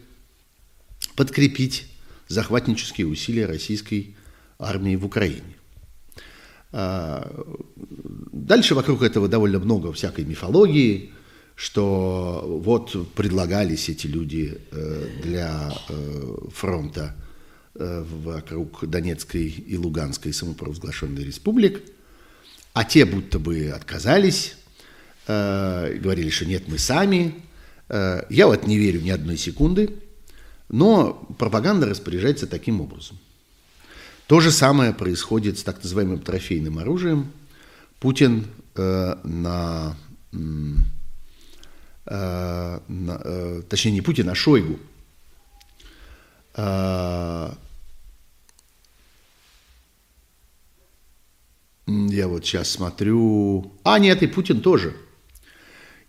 [1.16, 1.88] подкрепить
[2.28, 4.16] захватнические усилия российской
[4.60, 5.56] армии в Украине.
[6.72, 7.46] А,
[8.32, 11.12] дальше вокруг этого довольно много всякой мифологии,
[11.56, 17.16] что вот предлагались эти люди э, для э, фронта
[17.74, 21.82] э, вокруг Донецкой и Луганской самопровозглашенной республик,
[22.74, 24.56] а те будто бы отказались,
[25.28, 27.36] говорили, что нет, мы сами.
[27.90, 29.90] Я вот не верю ни одной секунды,
[30.70, 33.18] но пропаганда распоряжается таким образом.
[34.28, 37.32] То же самое происходит с так называемым трофейным оружием.
[38.00, 39.96] Путин э, на,
[40.34, 40.38] э,
[42.88, 44.80] на э, точнее не Путин, а Шойгу
[46.56, 47.52] э,
[51.88, 53.72] Я вот сейчас смотрю.
[53.84, 54.94] А, нет, и Путин тоже.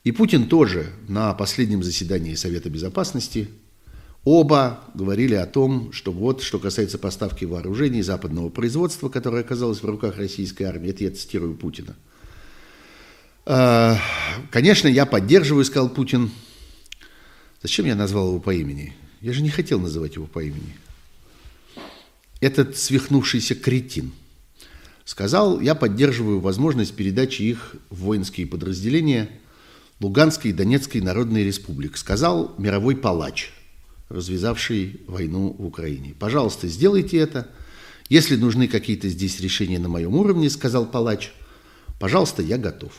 [0.03, 3.49] И Путин тоже на последнем заседании Совета Безопасности
[4.31, 9.87] Оба говорили о том, что вот, что касается поставки вооружений западного производства, которое оказалось в
[9.87, 11.97] руках российской армии, это я цитирую Путина.
[13.47, 13.99] А,
[14.51, 16.31] конечно, я поддерживаю, сказал Путин.
[17.63, 18.95] Зачем я назвал его по имени?
[19.23, 20.77] Я же не хотел называть его по имени.
[22.43, 24.13] Этот свихнувшийся кретин
[25.07, 29.31] сказал, я поддерживаю возможность передачи их в воинские подразделения
[30.01, 31.97] Луганской и Донецкой народной республик.
[31.97, 33.53] Сказал мировой палач–
[34.09, 36.15] развязавший войну в Украине.
[36.19, 37.49] Пожалуйста, сделайте это.
[38.09, 41.33] Если нужны какие-то здесь решения на моем уровне, сказал палач,
[41.99, 42.93] пожалуйста, я готов.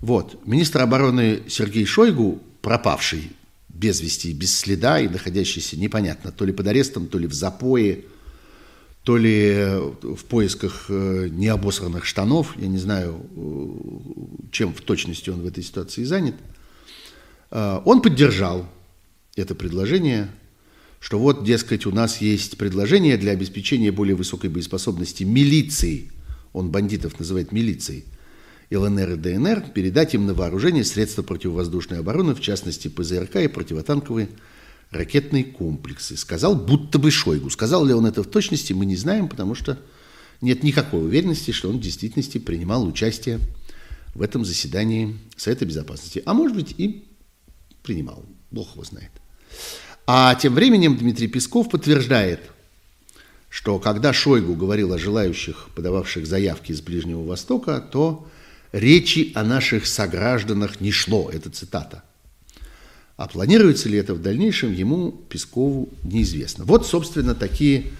[0.00, 0.44] Вот.
[0.46, 3.30] Министр обороны Сергей Шойгу, пропавший
[3.68, 8.00] без вести, без следа и находящийся непонятно, то ли под арестом, то ли в запое,
[9.02, 9.54] то ли
[10.02, 15.62] в поисках э, необосранных штанов, я не знаю, э, чем в точности он в этой
[15.62, 16.34] ситуации занят,
[17.50, 18.66] э, он поддержал
[19.36, 20.28] это предложение,
[20.98, 26.10] что вот, дескать, у нас есть предложение для обеспечения более высокой боеспособности милиции,
[26.52, 28.04] он бандитов называет милицией,
[28.70, 34.28] ЛНР и ДНР, передать им на вооружение средства противовоздушной обороны, в частности ПЗРК и противотанковые
[34.90, 36.16] ракетные комплексы.
[36.16, 37.50] Сказал будто бы Шойгу.
[37.50, 39.78] Сказал ли он это в точности, мы не знаем, потому что
[40.40, 43.40] нет никакой уверенности, что он в действительности принимал участие
[44.14, 46.22] в этом заседании Совета Безопасности.
[46.24, 47.06] А может быть и
[47.82, 48.24] принимал.
[48.50, 49.10] Бог его знает.
[50.06, 52.40] А тем временем Дмитрий Песков подтверждает,
[53.48, 58.28] что когда Шойгу говорил о желающих, подававших заявки из Ближнего Востока, то
[58.72, 61.30] речи о наших согражданах не шло.
[61.32, 62.04] Это цитата.
[63.16, 66.64] А планируется ли это в дальнейшем, ему, Пескову, неизвестно.
[66.64, 67.92] Вот, собственно, такие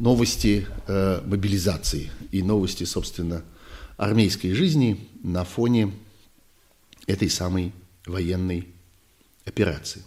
[0.00, 3.44] новости э, мобилизации и новости, собственно,
[3.96, 5.92] армейской жизни на фоне
[7.06, 7.72] этой самой
[8.04, 8.66] военной
[9.44, 10.02] операции.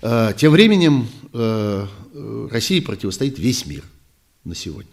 [0.00, 1.86] Э, тем временем э,
[2.50, 3.82] России противостоит весь мир
[4.44, 4.92] на сегодня.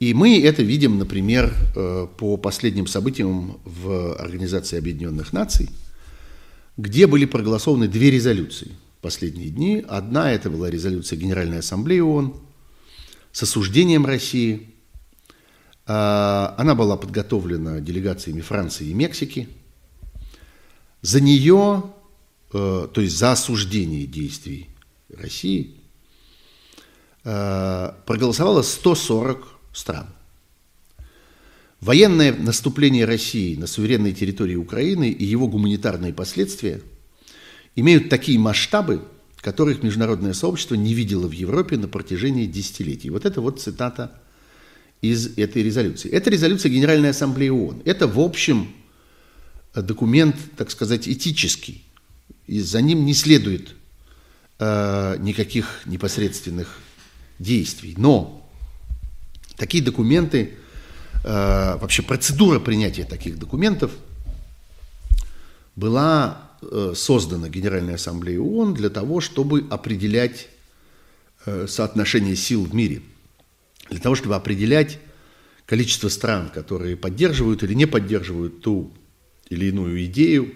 [0.00, 5.68] И мы это видим, например, э, по последним событиям в Организации Объединенных Наций,
[6.76, 9.84] где были проголосованы две резолюции в последние дни.
[9.88, 12.40] Одна это была резолюция Генеральной Ассамблеи ООН
[13.30, 14.74] с осуждением России.
[15.84, 19.48] Она была подготовлена делегациями Франции и Мексики.
[21.02, 21.82] За нее
[22.50, 24.70] то есть за осуждение действий
[25.16, 25.76] России,
[27.24, 30.06] э, проголосовало 140 стран.
[31.80, 36.82] Военное наступление России на суверенной территории Украины и его гуманитарные последствия
[37.74, 39.02] имеют такие масштабы,
[39.36, 43.08] которых международное сообщество не видело в Европе на протяжении десятилетий.
[43.08, 44.20] Вот это вот цитата
[45.00, 46.10] из этой резолюции.
[46.10, 47.82] Это резолюция Генеральной Ассамблеи ООН.
[47.86, 48.68] Это, в общем,
[49.74, 51.89] документ, так сказать, этический
[52.46, 53.74] и за ним не следует
[54.58, 56.78] э, никаких непосредственных
[57.38, 57.94] действий.
[57.96, 58.48] Но
[59.56, 60.54] такие документы,
[61.24, 63.92] э, вообще процедура принятия таких документов
[65.76, 70.48] была э, создана Генеральной Ассамблеей ООН для того, чтобы определять
[71.46, 73.02] э, соотношение сил в мире,
[73.88, 74.98] для того, чтобы определять
[75.66, 78.92] количество стран, которые поддерживают или не поддерживают ту
[79.48, 80.52] или иную идею,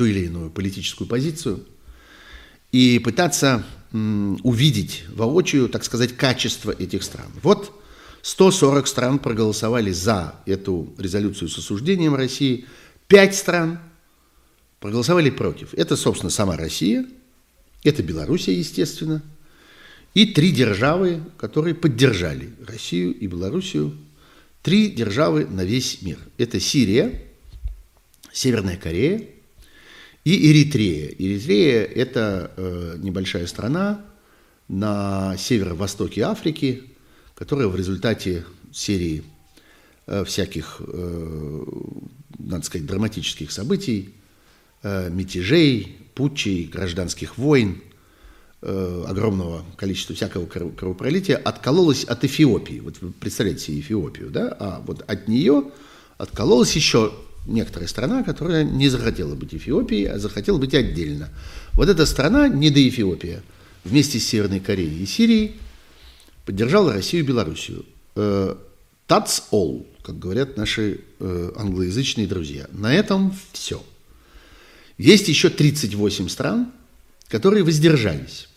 [0.00, 1.62] ту или иную политическую позицию,
[2.72, 7.26] и пытаться увидеть воочию, так сказать, качество этих стран.
[7.42, 7.78] Вот
[8.22, 12.64] 140 стран проголосовали за эту резолюцию с осуждением России,
[13.08, 13.78] 5 стран
[14.78, 15.74] проголосовали против.
[15.74, 17.04] Это, собственно, сама Россия,
[17.84, 19.22] это Белоруссия, естественно,
[20.14, 23.98] и три державы, которые поддержали Россию и Белоруссию.
[24.62, 26.18] Три державы на весь мир.
[26.38, 27.22] Это Сирия,
[28.32, 29.26] Северная Корея
[30.24, 31.08] и Эритрея.
[31.18, 34.04] Эритрея– это э, небольшая страна
[34.68, 36.84] на северо-востоке Африки,
[37.34, 39.24] которая в результате серии
[40.06, 41.64] э, всяких, э,
[42.38, 44.14] надо сказать, драматических событий,
[44.82, 47.80] э, мятежей, путчей, гражданских войн,
[48.60, 52.80] э, огромного количества всякого кровопролития откололась от Эфиопии.
[52.80, 54.54] Вот вы представляете себе Эфиопию, да?
[54.60, 55.70] А вот от нее
[56.18, 57.12] откололась еще
[57.46, 61.28] некоторая страна, которая не захотела быть Эфиопией, а захотела быть отдельно.
[61.72, 63.42] Вот эта страна, не до Эфиопия,
[63.84, 65.56] вместе с Северной Кореей и Сирией–
[66.50, 67.84] поддержала Россию и Белоруссию.
[68.16, 68.56] Э,
[69.06, 72.66] that's all, как говорят наши э, англоязычные друзья.
[72.72, 73.80] На этом все.
[74.98, 76.72] Есть еще 38 стран,
[77.28, 78.48] которые воздержались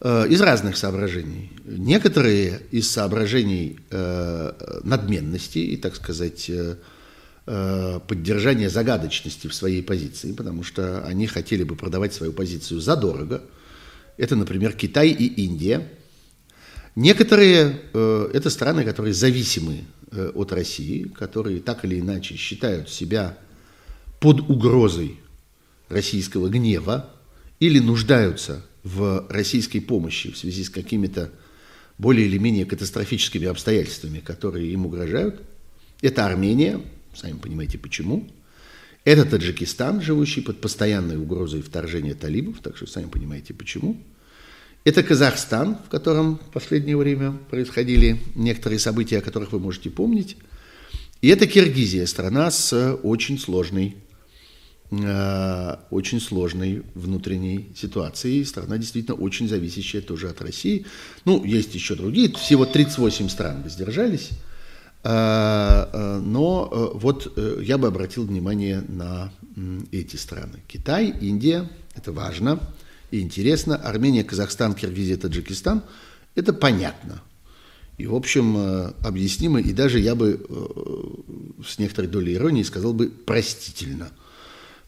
[0.00, 1.50] из разных соображений.
[1.64, 3.80] Некоторые из соображений
[4.84, 6.50] надменности и, так сказать,
[7.44, 13.42] поддержания загадочности в своей позиции, потому что они хотели бы продавать свою позицию задорого–
[14.18, 15.88] это, например, Китай и Индия.
[16.96, 23.38] Некоторые э, это страны, которые зависимы э, от России, которые так или иначе считают себя
[24.18, 25.20] под угрозой
[25.88, 27.08] российского гнева
[27.60, 31.30] или нуждаются в российской помощи в связи с какими-то
[31.98, 35.42] более или менее катастрофическими обстоятельствами, которые им угрожают.
[36.00, 36.80] Это Армения,
[37.14, 38.28] сами понимаете почему.
[39.04, 44.00] Это Таджикистан, живущий под постоянной угрозой вторжения талибов, так что сами понимаете почему.
[44.84, 50.36] Это Казахстан, в котором в последнее время происходили некоторые события, о которых вы можете помнить.
[51.20, 53.96] И это Киргизия, страна с очень сложной,
[54.90, 58.42] очень сложной внутренней ситуацией.
[58.44, 60.86] Страна действительно очень зависящая тоже от России.
[61.26, 64.30] Ну, есть еще другие, всего 38 стран воздержались.
[65.04, 69.32] Э, э, но э, вот я бы обратил внимание на
[69.90, 70.62] эти страны.
[70.66, 72.60] Китай, Индия, это важно
[73.10, 73.76] и интересно.
[73.76, 75.82] Армения, Казахстан, Киргизия, Таджикистан–
[76.34, 77.22] это понятно.
[77.96, 78.56] И, в общем,
[79.04, 80.40] объяснимо, и даже я бы
[81.66, 84.10] с некоторой долей иронии сказал бы простительно.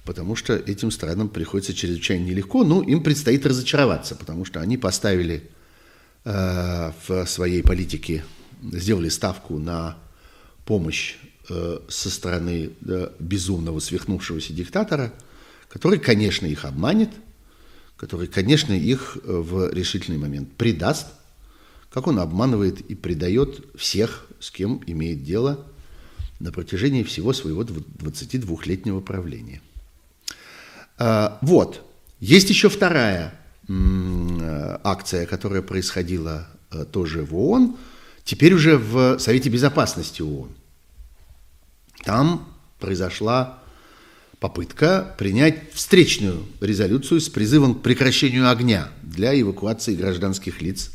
[0.05, 5.51] Потому что этим странам приходится чрезвычайно нелегко, но им предстоит разочароваться, потому что они поставили
[6.23, 8.23] в своей политике
[8.63, 9.97] сделали ставку на
[10.65, 11.17] помощь
[11.49, 12.71] э, со стороны
[13.19, 15.13] безумного свихнувшегося диктатора,
[15.69, 17.11] который, конечно, их обманет,
[17.97, 21.07] который, конечно, их э, в решительный момент предаст,
[21.91, 25.67] как он обманывает и предает всех, с кем имеет дело
[26.39, 29.61] на протяжении всего своего 22-летнего правления.
[31.01, 31.83] А, вот.
[32.21, 33.35] Есть еще вторая
[33.67, 36.47] э, акция, которая происходила
[36.93, 37.77] тоже в ООН–
[38.31, 40.51] Теперь уже в Совете Безопасности ООН.
[42.05, 42.49] Там
[42.79, 43.59] произошла
[44.39, 50.93] попытка принять встречную резолюцию с призывом к прекращению огня для эвакуации гражданских лиц.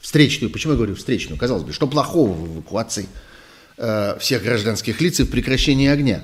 [0.00, 1.38] Встречную, почему я говорю встречную?
[1.38, 3.06] Казалось бы, что плохого в эвакуации
[3.76, 6.22] э, всех гражданских лиц и в прекращении огня?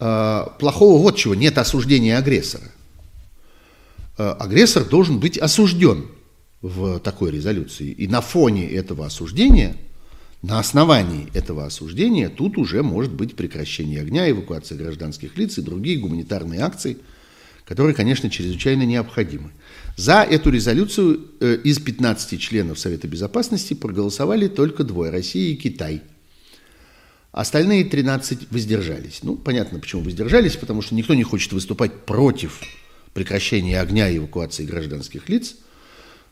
[0.00, 2.64] Э, плохого вот чего, нет осуждения агрессора.
[4.16, 6.06] Э, агрессор должен быть осужден
[6.62, 7.90] в такой резолюции.
[7.90, 9.76] И на фоне этого осуждения,
[10.42, 15.98] на основании этого осуждения, тут уже может быть прекращение огня, эвакуация гражданских лиц и другие
[15.98, 16.96] гуманитарные акции,
[17.66, 19.50] которые, конечно, чрезвычайно необходимы.
[19.96, 26.00] За эту резолюцию э, из 15 членов Совета Безопасности проголосовали только двое– Россия и Китай.
[27.32, 29.20] Остальные 13 воздержались.
[29.22, 32.60] Ну, понятно, почему воздержались, потому что никто не хочет выступать против
[33.14, 35.56] прекращения огня и эвакуации гражданских лиц–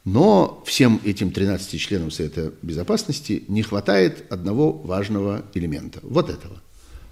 [0.04, 6.00] но всем этим 13 членам Совета Безопасности не хватает одного важного элемента.
[6.02, 6.62] Вот этого.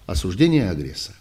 [0.07, 1.17] Осуждения агрессора.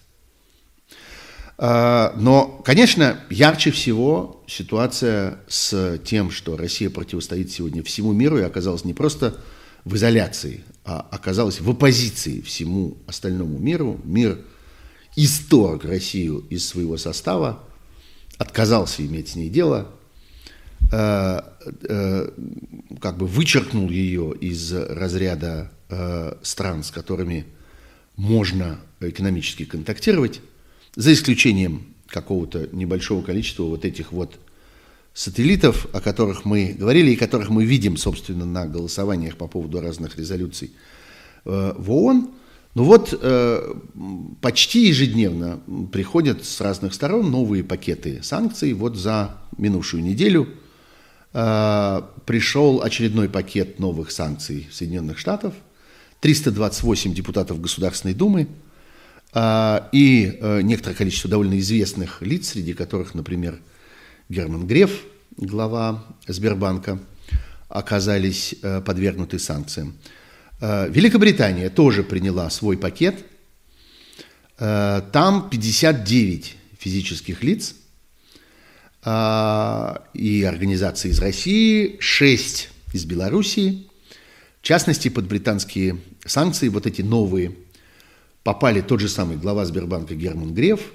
[1.57, 8.43] А, но, конечно, ярче всего ситуация с тем, что Россия противостоит сегодня всему миру и
[8.43, 9.35] оказалась не просто
[9.83, 13.99] в изоляции, оказалась в оппозиции всему остальному миру.
[14.03, 14.39] Мир
[15.15, 17.63] исторг Россию из своего состава,
[18.37, 19.89] отказался иметь с ней дело–
[20.91, 21.41] э,
[21.83, 22.29] э,
[22.99, 27.45] как бы вычеркнул ее из разряда э, стран, с которыми
[28.15, 30.41] можно экономически контактировать,
[30.95, 34.39] за исключением какого-то небольшого количества вот этих вот
[35.15, 40.17] сателлитов, о которых мы говорили и которых мы видим, собственно, на голосованиях по поводу разных
[40.17, 40.73] резолюций
[41.45, 42.31] э, в ООН.
[42.75, 43.73] Ну вот э,
[44.41, 45.61] почти ежедневно
[45.93, 48.73] приходят с разных сторон новые пакеты санкций.
[48.73, 50.49] Вот за минувшую неделю
[51.33, 55.53] э, пришел очередной пакет новых санкций Соединенных Штатов.
[56.19, 58.47] 328 депутатов Государственной Думы
[59.37, 63.59] и некоторое количество довольно известных лиц, среди которых, например,
[64.27, 65.03] Герман Греф,
[65.37, 66.99] глава Сбербанка,
[67.69, 69.95] оказались э, подвергнуты санкциям.
[70.59, 73.23] Э, Великобритания тоже приняла свой пакет.
[74.57, 77.75] Э, там 59 физических лиц
[79.05, 83.87] и организаций из России, 6 из Белоруссии.
[84.61, 87.55] В частности, под британские санкции, вот эти новые,
[88.41, 90.91] попали тот же самый глава Сбербанка Герман Греф,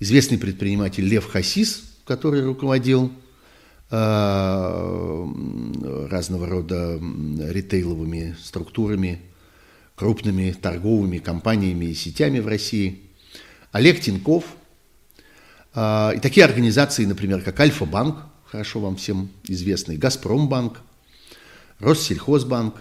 [0.00, 3.12] известный предприниматель Лев Хасис– который руководил
[3.90, 5.26] э,
[6.10, 6.98] разного рода
[7.48, 9.20] ритейловыми структурами,
[9.94, 13.02] крупными торговыми компаниями и сетями в России,
[13.70, 14.44] Олег Тинков,
[15.74, 20.80] э, и такие организации, например, как Альфа-банк, хорошо вам всем известный, Газпромбанк,
[21.78, 22.74] Россельхозбанк,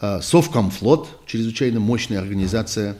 [0.00, 2.96] э, Совкомфлот, чрезвычайно мощная организация,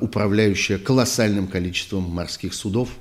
[0.00, 2.88] управляющая колоссальным количеством морских судов–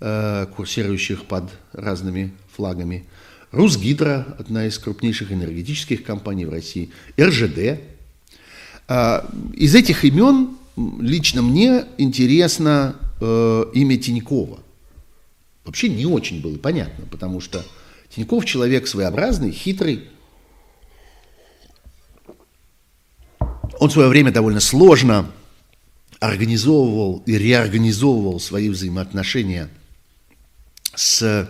[0.00, 3.04] Э, курсирующих под разными флагами.
[3.50, 7.80] Русгидро, одна из крупнейших энергетических компаний в России, РЖД.
[8.86, 10.50] А, из этих имен
[11.00, 14.60] лично мне интересно э, имя Тинькова.
[15.64, 17.66] Вообще не очень было понятно, потому что
[18.08, 20.04] Тиньков человек своеобразный, хитрый.
[23.80, 25.28] Он в свое время довольно сложно
[26.20, 29.68] организовывал и реорганизовывал свои взаимоотношения
[30.98, 31.48] с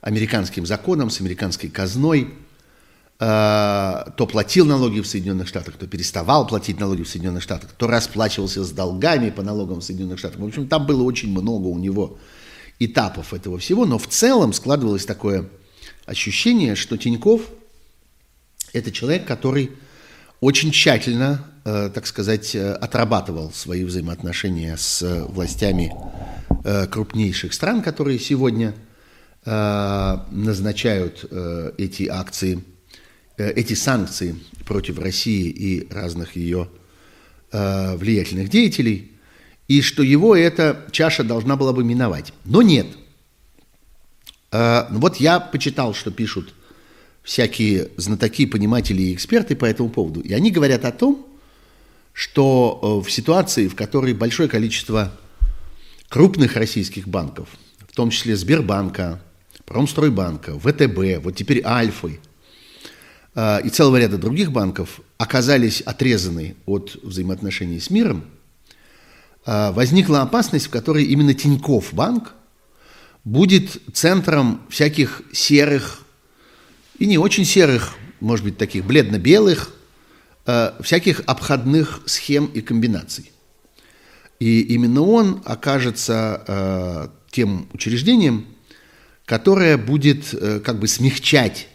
[0.00, 2.34] американским законом, с американской казной,
[3.20, 7.86] э, то платил налоги в Соединенных Штатах, то переставал платить налоги в Соединенных Штатах, то
[7.86, 10.40] расплачивался с долгами по налогам в Соединенных Штатах.
[10.40, 12.18] В общем, там было очень много у него
[12.80, 15.48] этапов этого всего, но в целом складывалось такое
[16.04, 17.42] ощущение, что Тиньков–
[18.72, 19.70] это человек, который
[20.40, 25.92] очень тщательно, э, так сказать, э, отрабатывал свои взаимоотношения с властями
[26.64, 28.74] крупнейших стран, которые сегодня
[29.44, 32.64] э, назначают э, эти акции,
[33.36, 36.68] эти санкции против России и разных ее
[37.52, 39.12] влиятельных деятелей,
[39.68, 42.32] и что его эта чаша должна была бы миновать.
[42.44, 42.86] Но нет.
[44.50, 46.54] Вот я почитал, что пишут
[47.22, 50.20] всякие знатоки, пониматели и эксперты по этому поводу.
[50.20, 51.26] И они говорят о том,
[52.12, 55.12] что в ситуации, в которой большое количество
[56.08, 57.48] крупных российских банков,
[57.88, 59.20] в том числе Сбербанка,
[59.64, 62.20] Промстройбанка, ВТБ, вот теперь Альфы
[63.34, 68.24] э, и целого ряда других банков оказались отрезаны от взаимоотношений с миром,
[69.46, 72.34] э, возникла опасность, в которой именно Тиньков банк
[73.24, 76.00] будет центром всяких серых
[76.98, 79.74] и не очень серых, может быть, таких бледно-белых,
[80.46, 83.30] э, всяких обходных схем и комбинаций.
[84.40, 88.46] И именно он окажется э, тем учреждением,
[89.24, 91.68] которое будет э, как бы смягчать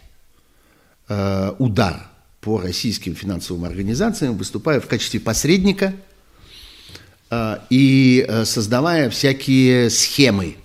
[1.08, 2.08] э, удар
[2.40, 5.94] по российским финансовым организациям, выступая в качестве посредника
[7.30, 10.56] э, и э, создавая всякие схемы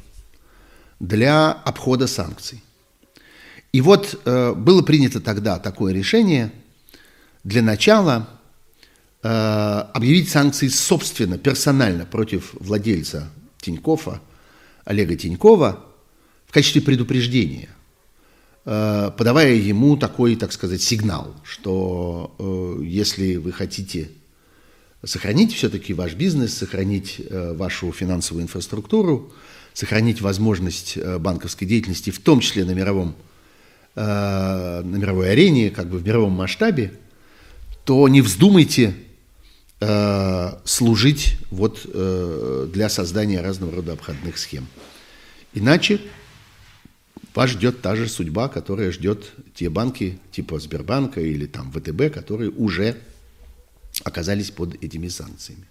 [0.99, 2.61] для обхода санкций.
[3.71, 6.51] И вот э, было принято тогда такое решение
[7.43, 8.29] для начала–
[9.27, 14.21] объявить санкции собственно, персонально против владельца Тинькова,
[14.83, 15.83] Олега Тинькова,
[16.45, 17.69] в качестве предупреждения,
[18.65, 24.11] э, подавая ему такой, так сказать, сигнал, что э, если вы хотите
[25.03, 29.31] сохранить все-таки ваш бизнес, сохранить вашу финансовую инфраструктуру,
[29.73, 33.15] сохранить возможность банковской деятельности, в том числе на мировом
[33.95, 36.91] на мировой арене, как бы в мировом масштабе,
[37.85, 38.95] то не вздумайте
[39.87, 44.65] Э, служить вот э, для создания разного рода обходных схем.
[45.53, 46.01] Иначе
[47.35, 52.49] вас ждет та же судьба, которая ждет те банки типа Сбербанка или там ВТБ, которые
[52.49, 52.97] уже
[54.03, 55.65] оказались под этими санкциями.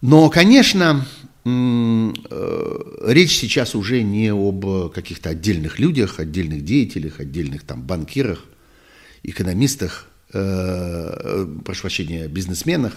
[0.00, 1.04] Но, конечно,
[1.44, 8.44] речь сейчас уже не об каких-то отдельных людях, отдельных деятелях, отдельных там банкирах,
[9.24, 12.94] экономистах, э, прошу прощения, бизнесменах,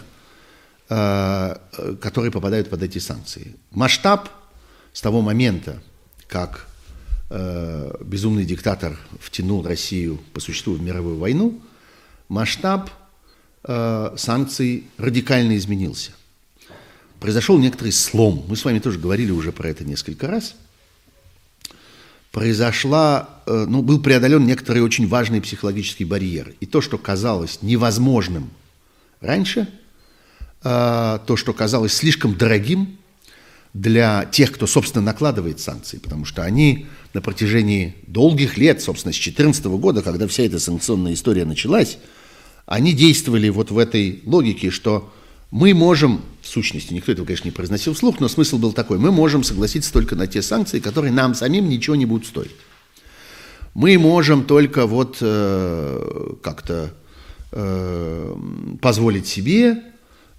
[0.90, 1.56] э,
[2.02, 3.56] которые попадают под эти санкции.
[3.72, 4.30] Масштаб
[4.94, 5.82] с того момента,
[6.28, 6.68] как
[7.30, 11.62] э, безумный диктатор втянул Россию по существу в мировую войну,
[12.30, 12.90] масштаб
[13.64, 16.12] э, санкций радикально изменился.
[17.20, 18.46] Произошел некоторый слом.
[18.48, 20.56] Мы с вами тоже говорили уже про это несколько раз.
[22.36, 26.54] Произошла, э, ну, был преодолен некоторый очень важный психологический барьер.
[26.60, 28.50] И то, что казалось невозможным
[29.22, 29.70] раньше,
[30.62, 32.98] э, то, что казалось слишком дорогим,
[33.74, 39.16] для тех, кто, собственно, накладывает санкции, потому что они на протяжении долгих лет, собственно, с
[39.16, 41.98] 2014 года, когда вся эта санкционная история началась,
[42.66, 45.10] они действовали вот в этой логике, что
[45.56, 49.10] мы можем, в сущности, никто этого, конечно, не произносил вслух, но смысл был такой, мы
[49.10, 52.51] можем согласиться только на те санкции, которые нам самим ничего не будут стоить.
[53.74, 56.93] Мы можем только вот э, как-то
[57.53, 58.36] э,
[58.82, 59.82] позволить себе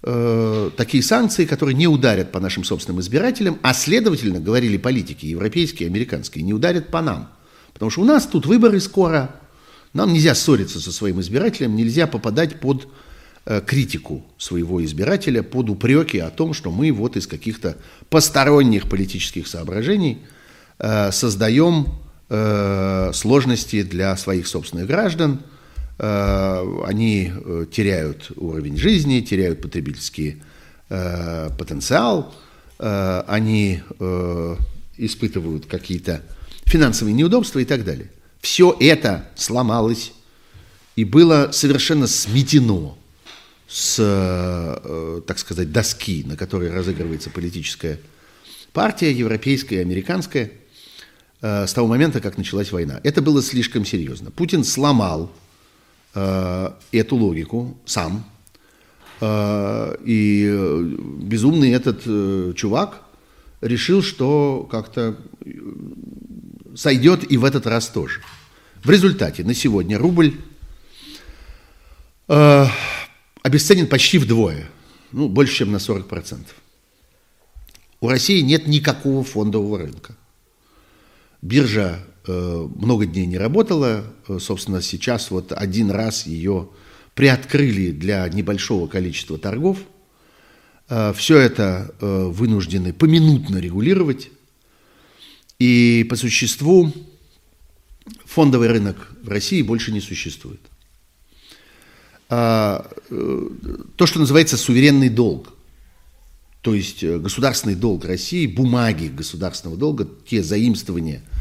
[0.03, 5.87] э, такие санкции, которые не ударят по нашим собственным избирателям, а следовательно, говорили политики европейские,
[5.89, 7.31] американские, не ударят по нам.
[7.73, 9.33] Потому что у нас тут выборы скоро,
[9.93, 12.87] нам нельзя ссориться со своим избирателем, нельзя попадать под
[13.65, 17.77] критику своего избирателя, под упреки о том, что мы вот из каких-то
[18.09, 20.19] посторонних политических соображений
[20.79, 21.87] э, создаем
[22.29, 25.41] э, сложности для своих собственных граждан–
[25.99, 30.41] Э, они э, теряют уровень жизни, теряют потребительский
[30.89, 32.33] э, потенциал,
[32.79, 33.81] они
[34.97, 36.21] испытывают какие-то
[36.65, 38.11] финансовые неудобства и так далее.
[38.39, 40.13] Все это сломалось
[40.95, 42.95] и было совершенно сметено
[43.67, 47.99] с, так сказать, доски, на которой разыгрывается политическая
[48.73, 50.51] партия, европейская, американская,
[51.41, 52.99] с того момента, как началась война.
[53.03, 54.31] Это было слишком серьезно.
[54.31, 55.31] Путин сломал
[56.19, 58.25] Э, эту логику сам.
[59.21, 60.49] Э, и
[61.21, 63.03] безумный этот э, чувак
[63.61, 65.15] решил, что как-то
[66.75, 68.21] сойдет и в этот раз тоже.
[68.83, 70.33] В результате на сегодня рубль
[73.43, 74.69] обесценен почти вдвое,
[75.11, 76.39] ну, больше, чем на 40%.
[77.99, 80.15] У России нет никакого фондового рынка.
[81.41, 84.03] Биржа Э, много дней не работала.
[84.27, 86.69] Э, собственно, сейчас вот один раз ее
[87.15, 89.79] приоткрыли для небольшого количества торгов.
[90.89, 94.29] Э, Все это вынуждены поминутно регулировать.
[95.57, 96.93] И по существу
[98.25, 100.61] фондовый рынок в России больше не существует.
[102.29, 105.53] То, что называется суверенный долг,
[106.61, 111.23] то есть государственный долг России, бумаги государственного долга, те заимствования–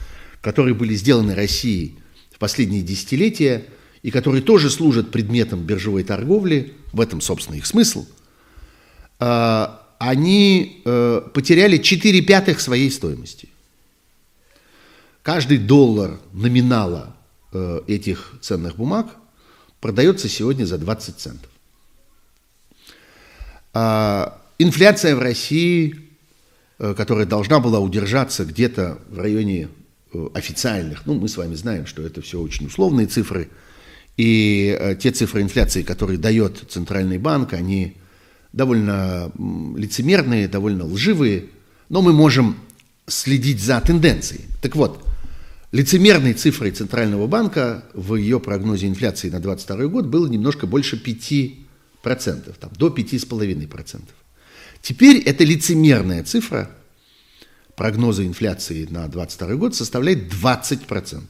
[0.47, 1.99] которые были сделаны Россией
[2.31, 3.67] в последние десятилетия
[4.03, 8.07] и которые тоже служат предметом биржевой торговли, в этом, собственно, их смысл,
[9.19, 13.49] а, они э, потеряли 4 пятых своей стоимости.
[15.25, 17.17] Каждый доллар номинала
[17.53, 19.17] э, этих ценных бумаг
[19.81, 21.51] продается сегодня за 20 центов.
[23.73, 25.97] А, инфляция в России,
[26.79, 29.69] э, которая должна была удержаться где-то в районе
[30.17, 33.49] Э, официальных, ну, мы с вами знаем, что это все очень условные цифры,
[34.17, 37.97] и э, те цифры инфляции, которые дает Центральный банк, они
[38.53, 39.31] довольно
[39.77, 41.47] лицемерные, довольно лживые,
[41.89, 42.57] но мы можем
[43.07, 44.45] следить за тенденцией.
[44.63, 45.06] Так вот,
[45.77, 52.55] лицемерной цифрой Центрального банка в ее прогнозе инфляции на 2022 год было немножко больше 5%,
[52.59, 54.01] там, до 5,5%.
[54.81, 56.71] Теперь эта лицемерная цифра–
[57.77, 61.23] прогноза инфляции на 2022 год составляет 20%.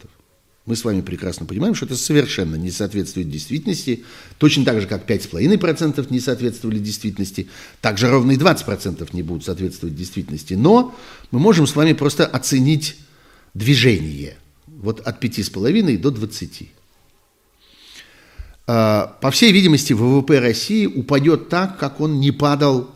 [0.65, 4.05] Мы с вами прекрасно понимаем, что это совершенно не соответствует действительности,
[4.39, 7.49] точно так же, как 5,5% не соответствовали действительности,
[7.81, 10.55] также ровно и 20% не будут соответствовать действительности.
[10.55, 10.95] Но
[11.31, 12.97] мы можем с вами просто оценить
[13.57, 14.37] движение
[14.67, 16.69] вот от 5,5 до 20.
[18.67, 22.91] А, по всей видимости, ВВП России упадет так, как он не падал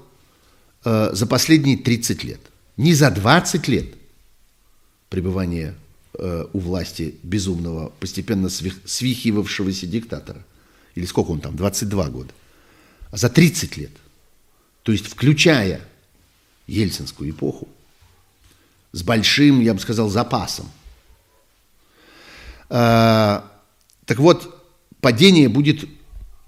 [0.84, 2.40] а, за последние 30 лет.
[2.76, 3.86] Не за 20 лет
[5.11, 5.74] пребывания
[6.14, 10.46] э, у власти безумного, постепенно свихивавшегося диктатора,
[10.94, 12.30] или сколько он там, 22 года,
[13.11, 13.90] а за 30 лет,
[14.84, 15.80] то есть включая
[16.68, 17.68] ельцинскую эпоху,
[18.93, 20.66] с большим, я бы сказал, запасом.
[22.68, 23.51] А,
[24.05, 24.64] так вот,
[25.01, 25.88] падение будет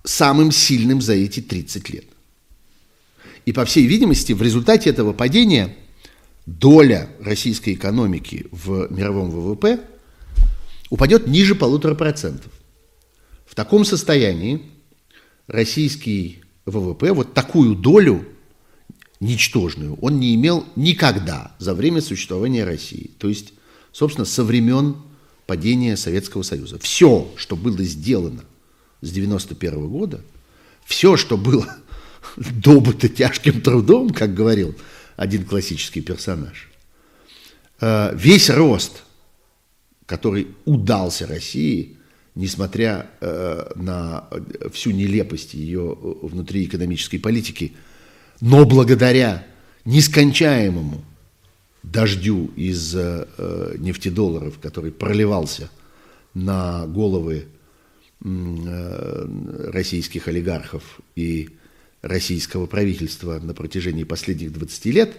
[0.04, 2.04] самым сильным за эти 30 лет.
[3.44, 5.76] И, по всей видимости, в результате этого падения–
[6.46, 9.80] доля российской экономики в мировом ВВП
[10.90, 12.52] упадет ниже полутора процентов.
[13.46, 14.62] В таком состоянии
[15.46, 18.24] российский ВВП вот такую долю
[19.22, 23.10] ничтожную он не имел никогда за время существования России.
[23.18, 23.54] То есть,
[23.92, 24.96] собственно, со времен
[25.46, 26.78] падения Советского Союза.
[26.80, 28.44] Все, что было сделано
[29.00, 30.20] с 91 года,
[30.84, 31.76] все, что было
[32.36, 34.74] добыто тяжким трудом, как говорил
[35.16, 36.68] один классический персонаж,
[37.80, 39.04] э, весь рост,
[40.06, 41.96] который удался России,
[42.34, 44.28] несмотря э, на
[44.72, 47.72] всю нелепость ее внутриэкономической политики,
[48.42, 49.46] но благодаря
[49.84, 51.04] нескончаемому
[51.84, 55.70] дождю из э, нефтедолларов, который проливался
[56.34, 57.46] на головы
[58.24, 59.28] э,
[59.72, 60.82] российских олигархов
[61.14, 61.50] и
[62.02, 65.16] российского правительства на протяжении последних 20 лет,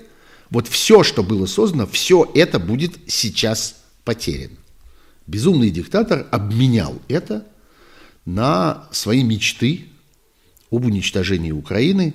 [0.49, 4.57] вот все, что было создано, все это будет сейчас потеряно.
[5.27, 7.47] Безумный диктатор обменял это
[8.25, 9.85] на свои мечты
[10.69, 12.13] об уничтожении Украины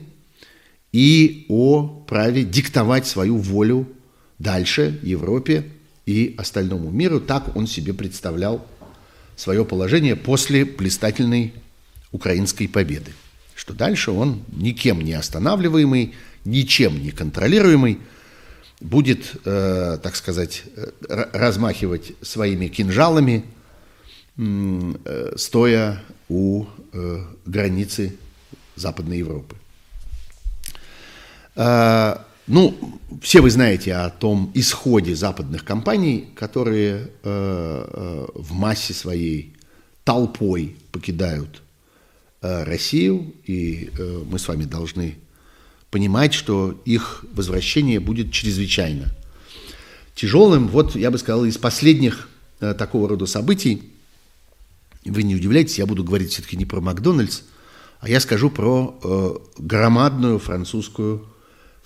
[0.92, 3.86] и о праве диктовать свою волю
[4.38, 5.64] дальше Европе
[6.06, 7.20] и остальному миру.
[7.20, 8.64] Так он себе представлял
[9.36, 11.52] свое положение после блистательной
[12.12, 13.12] украинской победы.
[13.54, 16.14] Что дальше он никем не останавливаемый,
[16.44, 17.98] ничем не контролируемый,
[18.80, 20.90] будет, э, так сказать, э,
[21.32, 23.44] размахивать своими кинжалами,
[24.36, 28.16] э, стоя у э, границы
[28.76, 29.57] Западной Европы.
[31.58, 32.78] Э, ну,
[33.20, 39.54] все вы знаете о том исходе западных компаний, которые э, э, в массе своей
[40.04, 41.62] толпой покидают
[42.40, 43.90] Россию, и
[44.30, 45.16] мы с вами должны
[45.90, 49.06] понимать, что их возвращение будет чрезвычайно
[50.14, 50.68] тяжелым.
[50.68, 52.28] Вот, я бы сказал, из последних
[52.60, 53.92] такого рода событий,
[55.04, 57.42] вы не удивляйтесь, я буду говорить все-таки не про Макдональдс,
[57.98, 61.26] а я скажу про э, громадную французскую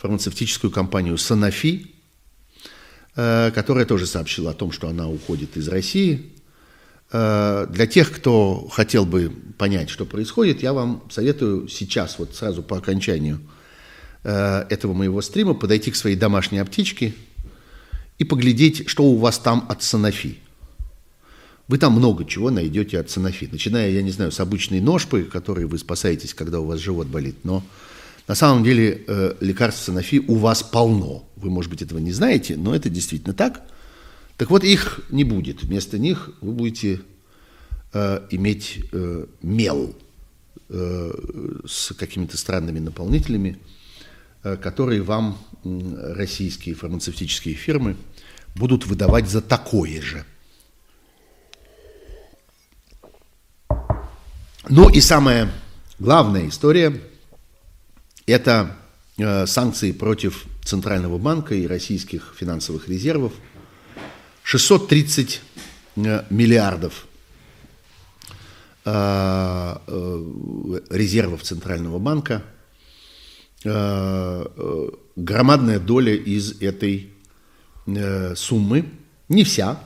[0.03, 1.87] фармацевтическую компанию Sanofi,
[3.15, 6.33] э, которая тоже сообщила о том, что она уходит из России.
[7.13, 12.65] Э, для тех, кто хотел бы понять, что происходит, я вам советую сейчас, вот сразу
[12.65, 13.39] по окончанию
[14.25, 17.15] э, этого моего стрима, подойти к своей домашней аптечке
[18.19, 20.39] и поглядеть, что у вас там от Sanofi.
[21.69, 25.67] Вы там много чего найдете от Sanofi, начиная, я не знаю, с обычной ножпы, которой
[25.67, 27.63] вы спасаетесь, когда у вас живот болит, но
[28.29, 31.29] на самом деле э, лекарств Санофи у вас полно.
[31.37, 33.63] Вы, может быть, этого не знаете, но это действительно так.
[34.37, 35.63] Так вот, их не будет.
[35.63, 37.01] Вместо них вы будете
[37.93, 39.95] э, иметь э, мел
[40.71, 43.59] с какими-то странными наполнителями,
[44.43, 47.95] которые вам российские фармацевтические фирмы
[48.55, 50.25] будут выдавать за такое же.
[54.71, 55.53] Ну и самая
[55.99, 56.99] главная история–
[58.27, 58.77] это
[59.19, 63.33] э, санкции против Центрального банка и российских финансовых резервов.
[64.45, 65.41] 630
[65.97, 67.07] э, миллиардов
[68.85, 69.77] э,
[70.91, 72.43] резервов Центрального банка.
[75.15, 77.13] Громадная доля из этой
[78.35, 78.87] суммы,
[79.29, 79.81] не вся,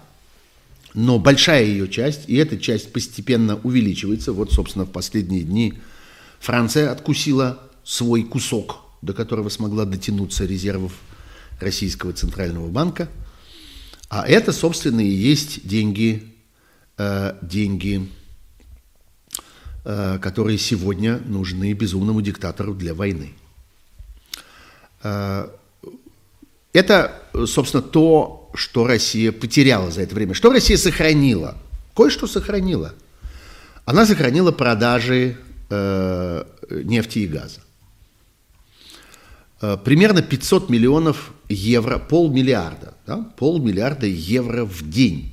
[0.95, 4.33] но большая ее часть, и эта часть постепенно увеличивается.
[4.33, 5.75] Вот, собственно, в последние дни
[6.41, 10.93] Франция откусила свой кусок, до которого смогла дотянуться резервов
[11.61, 13.09] Российского Центрального банка.
[14.09, 16.35] А это, собственно, и есть деньги,
[16.99, 18.11] э, деньги,
[19.85, 23.35] э, которые сегодня нужны безумному диктатору для войны.
[25.03, 25.49] Э,
[26.73, 30.35] это, собственно, то, что Россия потеряла за это время.
[30.35, 31.57] Что Россия сохранила?
[31.95, 32.95] Кое-что сохранила.
[33.85, 35.37] Она сохранила продажи
[35.71, 37.61] э, нефти и газа.
[39.61, 45.33] Э, примерно 500 миллионов евро, полмиллиарда, да, полмиллиарда евро в день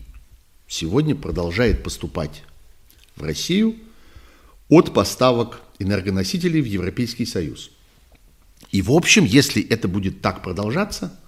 [0.68, 2.44] сегодня продолжает поступать
[3.16, 3.76] в Россию
[4.70, 7.72] от поставок энергоносителей в Европейский Союз.
[8.72, 11.20] И в общем, если это будет так продолжаться,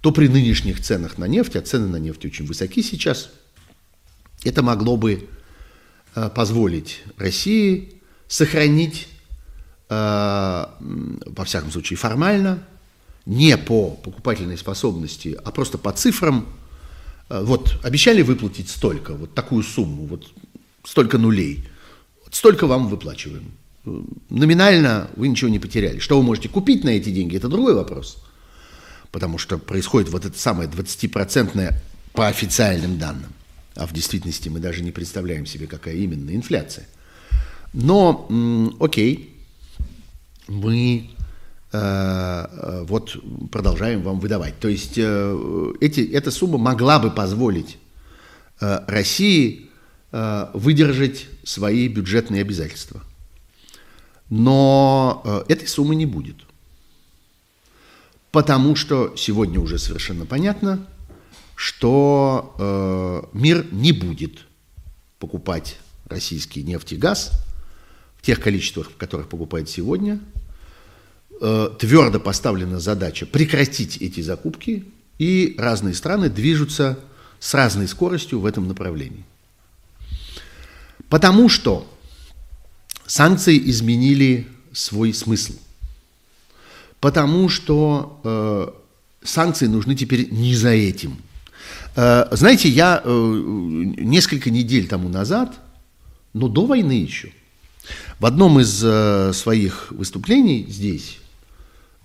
[0.00, 3.30] то при нынешних ценах на нефть, а цены на нефть очень высоки сейчас,
[4.44, 5.28] это могло бы
[6.14, 7.94] э, позволить России
[8.28, 9.08] сохранить
[9.88, 12.62] во всяком случае формально,
[13.28, 16.46] не по покупательной способности, а просто по цифрам.
[17.28, 20.32] Э, вот обещали выплатить столько, вот такую сумму, вот
[20.82, 21.68] столько нулей,
[22.24, 23.52] вот столько вам выплачиваем.
[24.30, 25.98] Номинально вы ничего не потеряли.
[25.98, 28.22] Что вы можете купить на эти деньги, это другой вопрос.
[29.10, 31.74] потому что происходит вот это самое 20%
[32.12, 33.32] по официальным данным,
[33.74, 36.86] а в действительности мы даже не представляем себе, какая именно инфляция.
[37.72, 38.28] Но,
[38.80, 39.37] окей,
[40.48, 41.10] мы
[41.72, 43.16] э, э, вот
[43.52, 44.58] продолжаем вам выдавать.
[44.58, 47.78] То есть э, эти, эта сумма могла бы позволить
[48.60, 49.66] России
[50.10, 53.04] выдержать свои бюджетные обязательства.
[54.30, 56.38] Но этой суммы не будет.
[58.32, 60.84] Потому что сегодня уже совершенно понятно,
[61.54, 64.40] что мир не будет
[65.20, 65.78] покупать
[66.08, 67.30] российский нефть и газ
[68.16, 70.18] в тех количествах, в которых покупает сегодня.
[71.40, 74.84] Э, твердо поставлена задача прекратить эти закупки,
[75.18, 76.98] и разные страны движутся
[77.40, 79.24] с разной скоростью в этом направлении.
[81.08, 81.90] Потому что
[83.06, 85.54] санкции изменили свой смысл–
[87.00, 88.68] потому что э,
[89.22, 91.18] санкции нужны теперь не за этим.
[91.96, 95.54] Э, знаете, я э, несколько недель тому назад,
[96.32, 97.32] но до войны еще,
[98.18, 101.18] в одном из э, своих выступлений здесь,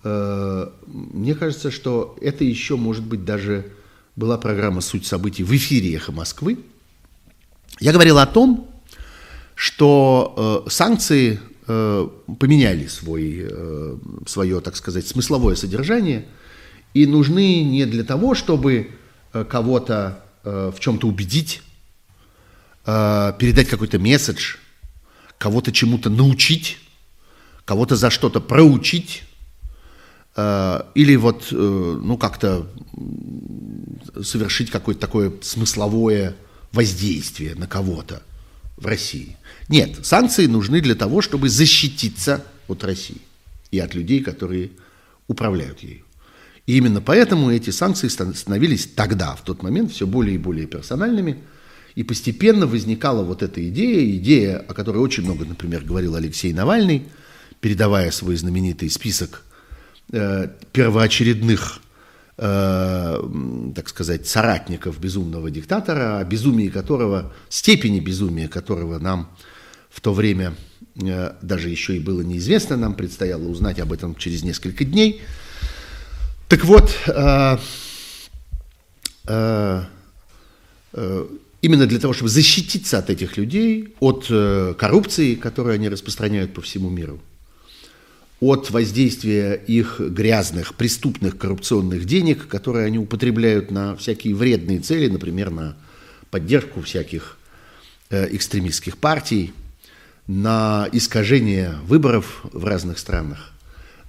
[0.04, 3.72] мне кажется, что это еще, может быть, даже
[4.16, 6.60] была программа «Суть событий» в эфире «Эхо Москвы».
[7.80, 8.70] Я говорил о том,
[9.56, 13.98] что э, санкции Э, поменяли свой, э,
[14.28, 16.26] свое, так сказать, смысловое содержание
[16.94, 18.92] и нужны не для того, чтобы
[19.34, 21.62] э, кого-то в чем-то убедить,
[22.84, 24.58] передать какой-то месседж,
[25.38, 26.80] кого-то чему-то научить,
[27.64, 29.24] кого-то за что-то проучить,
[30.36, 32.68] или вот, ну, как-то
[34.24, 36.36] совершить какое-то такое смысловое
[36.72, 38.24] воздействие на кого-то
[38.78, 39.38] в России.
[39.70, 43.22] Нет, санкции нужны для того, чтобы защититься от России
[43.70, 44.72] и от людей, которые
[45.28, 46.04] управляют ею.
[46.66, 51.44] И именно поэтому эти санкции становились тогда, в тот момент, все более и более персональными,
[51.94, 57.04] и постепенно возникала вот эта идея, идея, о которой очень много, например, говорил Алексей Навальный,
[57.60, 59.53] передавая свой знаменитый список э,
[60.72, 61.82] первоочередных
[62.38, 69.30] э, так сказать, соратников безумного диктатора, о безумии которого, степени безумия которого нам
[69.90, 70.56] в то время
[70.96, 75.22] э, даже еще и было неизвестно, нам предстояло узнать об этом через несколько дней.
[76.48, 77.58] Так вот, э,
[79.28, 79.84] э,
[80.94, 81.28] э,
[81.62, 86.62] именно для того, чтобы защититься от этих людей, от э, коррупции, которую они распространяют по
[86.62, 87.20] всему миру,
[88.44, 95.50] от воздействия их грязных, преступных, коррупционных денег, которые они употребляют на всякие вредные цели, например,
[95.50, 95.78] на
[96.30, 97.38] поддержку всяких
[98.10, 99.54] э, экстремистских партий,
[100.28, 103.54] на искажение выборов в разных странах,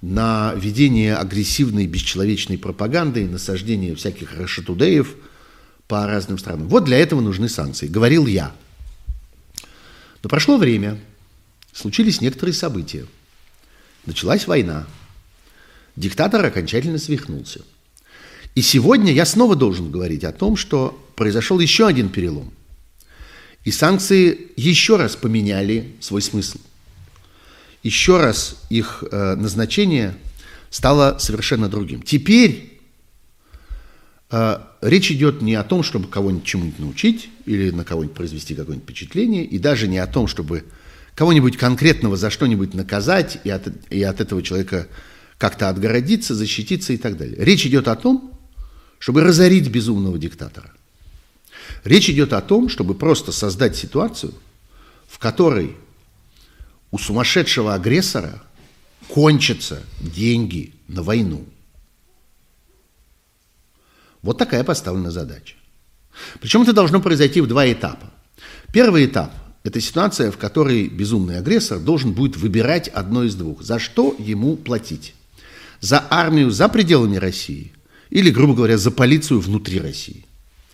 [0.01, 5.15] на ведение агрессивной, бесчеловечной пропаганды, насаждение всяких рашатудеев
[5.87, 6.67] по разным странам.
[6.67, 8.53] Вот для этого нужны санкции, говорил я.
[10.23, 10.99] Но прошло время,
[11.71, 13.05] случились некоторые события–
[14.05, 14.85] Началась война.
[15.95, 17.61] Диктатор окончательно свихнулся.
[18.53, 22.53] И сегодня я снова должен говорить о том, что произошел еще один перелом.
[23.63, 26.59] И санкции еще раз поменяли свой смысл.
[27.83, 30.15] Еще раз их э, назначение
[30.69, 32.01] стало совершенно другим.
[32.01, 32.79] Теперь
[34.29, 38.87] э, речь идет не о том, чтобы кого-нибудь чему-нибудь научить или на кого-нибудь произвести какое-нибудь
[38.87, 40.63] впечатление, и даже не о том, чтобы
[41.15, 44.87] кого-нибудь конкретного за что-нибудь наказать и от, и от этого человека
[45.37, 47.35] как-то отгородиться, защититься и так далее.
[47.39, 48.37] Речь идет о том,
[48.99, 50.71] чтобы разорить безумного диктатора.
[51.83, 54.33] Речь идет о том, чтобы просто создать ситуацию,
[55.07, 55.75] в которой
[56.91, 58.41] у сумасшедшего агрессора
[59.07, 61.45] кончатся деньги на войну.
[64.21, 65.55] Вот такая поставлена задача.
[66.39, 68.11] Причем это должно произойти в два этапа.
[68.71, 69.33] Первый этап–
[69.65, 73.63] это ситуация, в которой безумный агрессор должен будет выбирать одно из двух.
[73.63, 75.15] За что ему платить?
[75.81, 77.73] За армию за пределами России
[78.11, 80.23] или, грубо говоря, за полицию внутри России?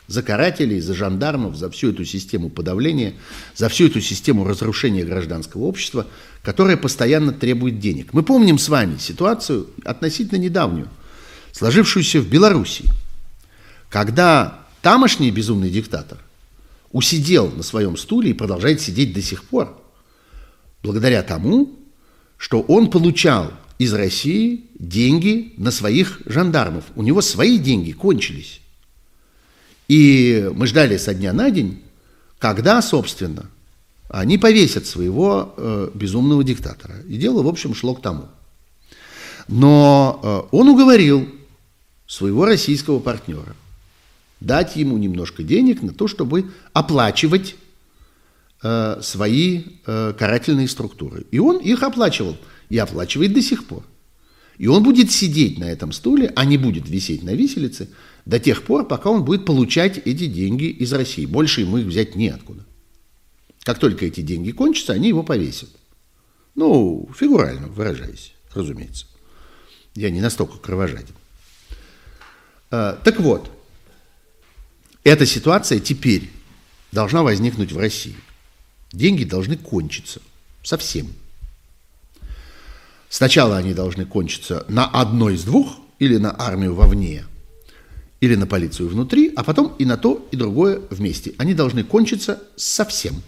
[0.09, 3.13] За карателей, за жандармов, за всю эту систему подавления,
[3.55, 6.05] за всю эту систему разрушения гражданского общества,
[6.43, 8.11] которая постоянно требует денег.
[8.11, 10.89] Мы помним с вами ситуацию относительно недавнюю,
[11.53, 12.89] сложившуюся в Белоруссии,
[13.89, 16.17] когда тамошний безумный диктатор–
[16.91, 19.77] усидел на своем стуле и продолжает сидеть до сих пор.
[20.83, 21.77] Благодаря тому,
[22.37, 26.85] что он получал из России деньги на своих жандармов.
[26.95, 28.61] У него свои деньги кончились.
[29.87, 31.81] И мы ждали со дня на день,
[32.39, 33.49] когда, собственно,
[34.09, 37.01] они повесят своего э, безумного диктатора.
[37.07, 38.25] И дело, в общем, шло к тому.
[39.47, 41.27] Но э, он уговорил
[42.07, 43.55] своего российского партнера.
[44.41, 47.55] Дать ему немножко денег на то, чтобы оплачивать
[48.63, 51.25] э, свои э, карательные структуры.
[51.31, 52.35] И он их оплачивал.
[52.69, 53.83] И оплачивает до сих пор.
[54.57, 57.89] И он будет сидеть на этом стуле, а не будет висеть на виселице
[58.25, 61.25] до тех пор, пока он будет получать эти деньги из России.
[61.25, 62.65] Больше ему их взять неоткуда.
[63.63, 65.69] Как только эти деньги кончатся, они его повесят.
[66.55, 69.05] Ну, фигурально выражаясь, разумеется.
[69.93, 71.15] Я не настолько кровожаден.
[72.71, 73.51] А, так вот,
[75.03, 76.29] эта ситуация теперь
[76.91, 78.15] должна возникнуть в России.
[78.91, 80.21] Деньги должны кончиться
[80.63, 81.07] совсем.
[83.09, 87.25] Сначала они должны кончиться на одной из двух, или на армию вовне,
[88.21, 91.35] или на полицию внутри, а потом и на то, и другое вместе.
[91.37, 93.21] Они должны кончиться совсем.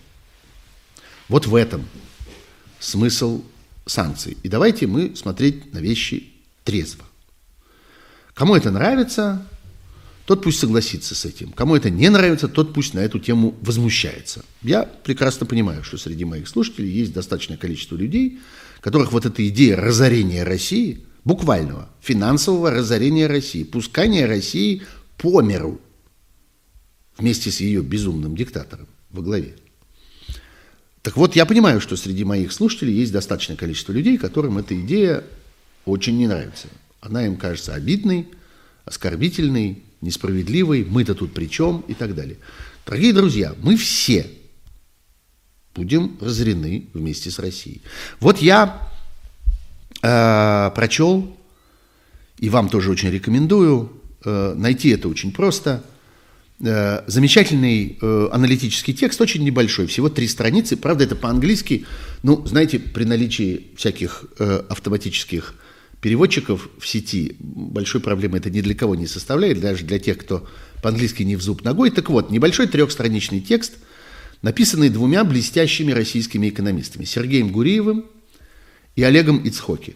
[1.29, 1.87] Вот в этом
[2.79, 3.43] смысл
[3.85, 4.37] санкций.
[4.41, 7.05] И давайте мы смотреть на вещи трезво.
[8.33, 9.45] Кому это нравится,
[10.25, 11.51] тот пусть согласится с этим.
[11.51, 14.43] Кому это не нравится, тот пусть на эту тему возмущается.
[14.61, 18.39] Я прекрасно понимаю, что среди моих слушателей есть достаточное количество людей,
[18.79, 24.83] которых вот эта идея разорения России, буквального, финансового разорения России, пускания России
[25.17, 25.81] по миру
[27.17, 29.55] вместе с ее безумным диктатором во главе.
[31.01, 35.25] Так вот, я понимаю, что среди моих слушателей есть достаточное количество людей, которым эта идея
[35.85, 36.69] очень не нравится.
[37.01, 38.29] Она им кажется обидной,
[38.85, 42.37] оскорбительной, несправедливой, мы-то тут при чем и так далее.
[42.85, 44.27] Дорогие друзья, мы все
[45.73, 47.81] будем разорены вместе с Россией.
[48.19, 48.89] Вот я
[50.01, 51.35] э, прочел,
[52.37, 53.91] и вам тоже очень рекомендую,
[54.23, 55.83] э, найти это очень просто,
[56.59, 61.85] э, замечательный э, аналитический текст, очень небольшой, всего три страницы, правда это по-английски,
[62.21, 65.55] ну, знаете, при наличии всяких э, автоматических
[66.03, 70.45] переводчиков в сети большой проблемы это ни для кого не составляет, даже для тех, кто
[70.81, 71.91] по-английски не в зуб ногой.
[71.91, 73.75] Так вот, небольшой трехстраничный текст,
[74.41, 78.05] написанный двумя блестящими российскими экономистами, Сергеем Гуриевым
[78.97, 79.95] и Олегом Ицхоки.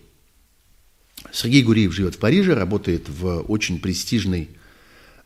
[1.33, 4.51] Сергей Гуриев живет в Париже, работает в очень престижной,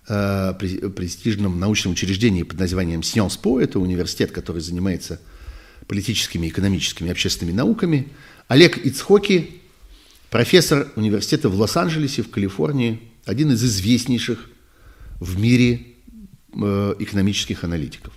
[0.07, 3.61] э, престижном научном учреждении под названием Sciences Po.
[3.61, 5.21] Это университет, который занимается
[5.87, 8.07] политическими, экономическими, общественными науками.
[8.47, 9.60] Олег Ицхоки
[10.31, 14.49] профессор университета в Лос-Анджелесе, в Калифорнии, один из известнейших
[15.19, 15.85] в мире
[16.53, 18.13] э, экономических аналитиков.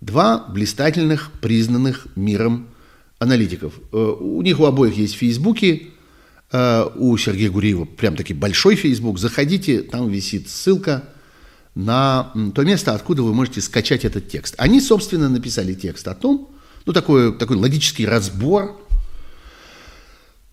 [0.00, 2.68] Два блистательных, признанных миром
[3.18, 3.74] аналитиков.
[3.92, 5.90] Э, у них у обоих есть фейсбуки,
[6.50, 9.18] э, у Сергея Гуриева прям таки большой фейсбук.
[9.18, 11.04] Заходите, там висит ссылка
[11.74, 14.54] на то место, откуда вы можете скачать этот текст.
[14.56, 16.50] Они, собственно, написали текст о том,
[16.86, 18.80] ну, такой, такой логический разбор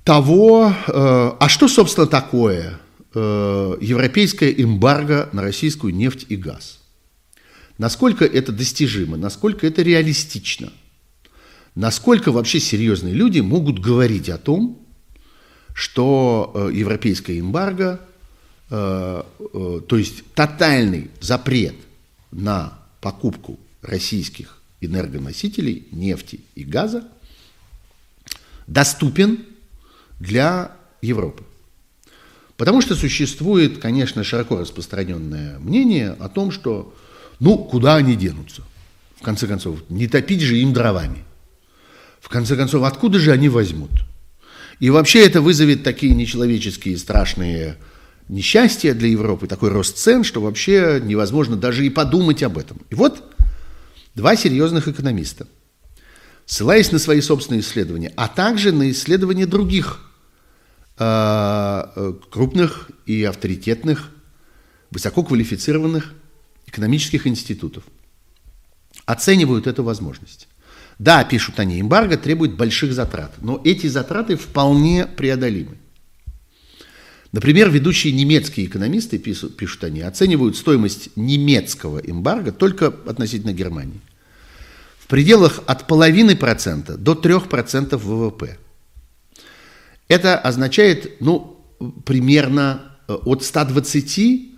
[0.03, 2.79] того, э, а что, собственно, такое
[3.13, 6.79] э, европейская эмбарго на российскую нефть и газ.
[7.77, 10.71] Насколько это достижимо, насколько это реалистично,
[11.75, 14.85] насколько вообще серьезные люди могут говорить о том,
[15.73, 18.01] что э, европейская эмбарго,
[18.69, 19.25] то
[19.97, 21.75] есть тотальный запрет
[22.31, 27.05] на покупку российских энергоносителей, нефти и газа,
[28.67, 29.39] доступен
[30.21, 31.43] для Европы.
[32.55, 36.93] Потому что существует, конечно, широко распространенное мнение о том, что,
[37.39, 38.61] ну, куда они денутся?
[39.19, 41.23] В конце концов, не топить же им дровами.
[42.19, 43.89] В конце концов, откуда же они возьмут?
[44.79, 47.77] И вообще это вызовет такие нечеловеческие страшные
[48.29, 52.77] несчастья для Европы, такой рост цен, что вообще невозможно даже и подумать об этом.
[52.91, 53.23] И вот
[54.13, 55.47] два серьезных экономиста,
[56.45, 60.10] ссылаясь на свои собственные исследования, а также на исследования других
[62.29, 64.11] крупных и авторитетных,
[64.91, 66.13] высококвалифицированных
[66.67, 67.83] экономических институтов.
[69.05, 70.47] Оценивают эту возможность.
[70.99, 75.77] Да, пишут они, эмбарго требует больших затрат, но эти затраты вполне преодолимы.
[77.31, 84.01] Например, ведущие немецкие экономисты, пишут, пишут они, оценивают стоимость немецкого эмбарго только относительно Германии
[84.99, 88.57] в пределах от половины процента до трех процентов ВВП.
[90.11, 91.63] Это означает, ну,
[92.05, 94.51] примерно э, от 120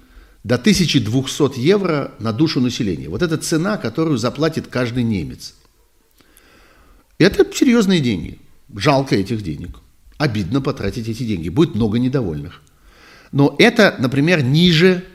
[0.43, 3.07] до 1200 евро на душу населения.
[3.07, 5.53] Вот это цена, которую заплатит каждый немец.
[7.19, 8.39] Это серьезные деньги.
[8.75, 9.77] Жалко этих денег.
[10.17, 11.49] Обидно потратить эти деньги.
[11.49, 12.63] Будет много недовольных.
[13.31, 15.05] Но это, например, ниже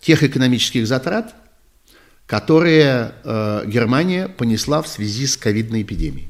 [0.00, 1.34] тех экономических затрат,
[2.24, 6.28] которые э, Германия понесла в связи с ковидной эпидемией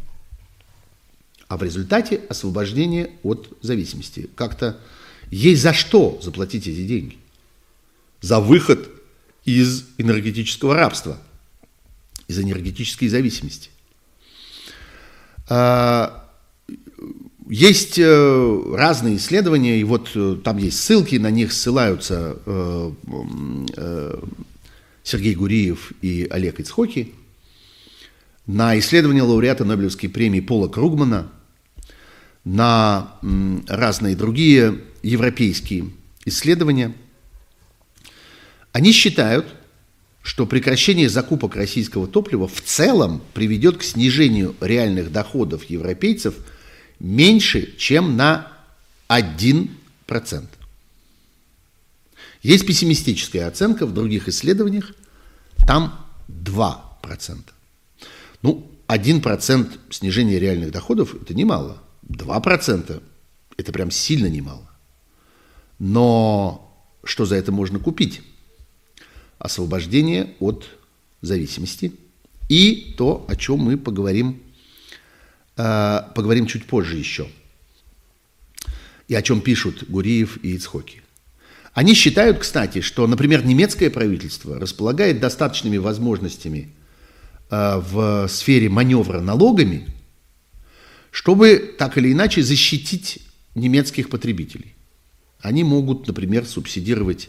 [1.48, 4.28] а в результате освобождение от зависимости.
[4.34, 4.78] Как-то
[5.30, 7.16] есть за что заплатить эти деньги.
[8.20, 8.90] за выход
[9.44, 11.18] из энергетического рабства,
[12.26, 13.70] из энергетической зависимости.
[15.48, 16.28] А,
[17.48, 22.92] есть э, разные исследования, и вот э, там есть ссылки, на них ссылаются э,
[25.04, 27.14] Сергей Гуриев и Олег Ицхоки,
[28.46, 31.30] на исследования лауреата Нобелевской премии Пола Кругмана,
[32.48, 33.18] на
[33.68, 35.90] разные другие европейские
[36.24, 36.94] исследования.
[38.72, 39.46] Они считают,
[40.22, 46.34] что прекращение закупок российского топлива в целом приведет к снижению реальных доходов европейцев–
[47.00, 48.52] меньше, чем на
[49.08, 49.68] 1%.
[52.42, 54.92] Есть пессимистическая оценка в других исследованиях,
[55.66, 57.38] там 2%.
[58.42, 61.82] Ну, 1% снижения реальных доходов– это немало.
[62.08, 63.02] 2%–
[63.56, 64.70] это прям сильно немало.
[65.78, 68.22] Но что за это можно купить?
[69.38, 70.66] Освобождение от
[71.20, 71.92] зависимости
[72.48, 74.42] и то, о чем мы поговорим
[75.58, 77.26] Э, поговорим чуть позже еще.
[79.08, 81.02] И о чем пишут Гуриев и Ицхоки.
[81.74, 86.70] Они считают, кстати, что, например, немецкое правительство располагает достаточными возможностями
[87.50, 89.86] э, в сфере маневра налогами,
[91.10, 93.20] чтобы так или иначе защитить
[93.54, 94.74] немецких потребителей.
[95.40, 97.28] Они могут, например, субсидировать,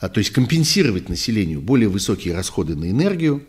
[0.00, 3.44] э, то есть компенсировать населению более высокие расходы на энергию,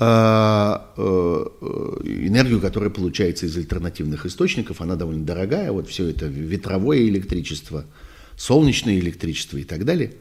[0.00, 1.46] а, э,
[2.04, 7.84] энергию, которая получается из альтернативных источников, она довольно дорогая, вот все это ветровое электричество,
[8.36, 10.12] солнечное электричество и так далее,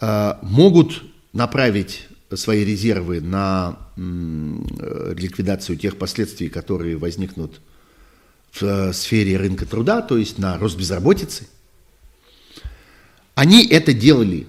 [0.00, 2.06] а, могут направить
[2.36, 7.60] свои резервы на ликвидацию тех последствий, которые возникнут
[8.52, 11.46] в э, сфере рынка труда, то есть на рост безработицы.
[13.34, 14.46] Они это делали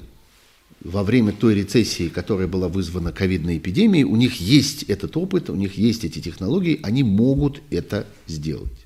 [0.82, 5.56] во время той рецессии, которая была вызвана ковидной эпидемией, у них есть этот опыт, у
[5.56, 8.86] них есть эти технологии, они могут это сделать.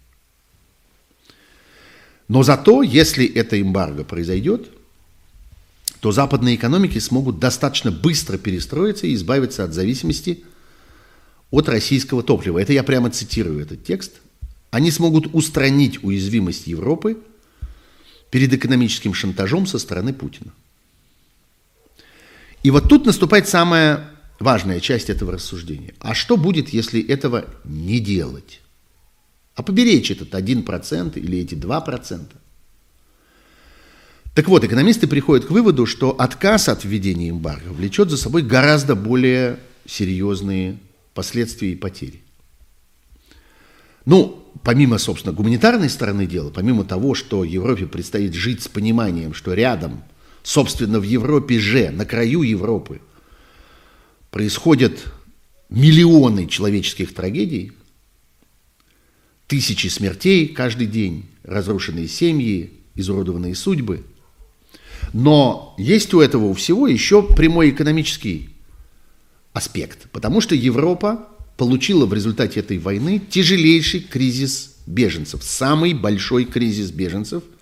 [2.27, 4.69] Но зато, если это эмбарго произойдет,
[5.99, 10.43] то западные экономики смогут достаточно быстро перестроиться и избавиться от зависимости
[11.49, 12.59] от российского топлива.
[12.59, 14.21] Это я прямо цитирую этот текст.
[14.69, 17.17] Они смогут устранить уязвимость Европы
[18.29, 20.51] перед экономическим шантажом со стороны Путина.
[22.63, 25.93] И вот тут наступает самая важная часть этого рассуждения.
[25.99, 28.61] А что будет, если этого не делать?
[29.55, 32.25] А поберечь этот 1% или эти 2%?
[34.37, 38.93] Так вот, экономисты приходят к выводу, что отказ от введения эмбарго влечет за собой гораздо
[38.93, 39.57] более
[39.87, 40.77] серьезные
[41.15, 42.21] последствия и потери.
[44.05, 49.55] Ну, помимо, собственно, гуманитарной стороны дела, помимо того, что Европе предстоит жить с пониманием, что
[49.55, 50.03] рядом–
[50.47, 53.01] собственно, в Европе же, на краю Европы,
[54.29, 55.03] происходят
[55.69, 57.71] миллионы человеческих трагедий,
[59.47, 64.05] тысячи смертей каждый день, разрушенные семьи, изуродованные судьбы.
[65.13, 68.49] Но есть у этого всего еще прямой экономический
[69.53, 71.27] аспект, потому что Европа
[71.57, 77.43] получила в результате этой войны тяжелейший кризис беженцев, самый большой кризис беженцев–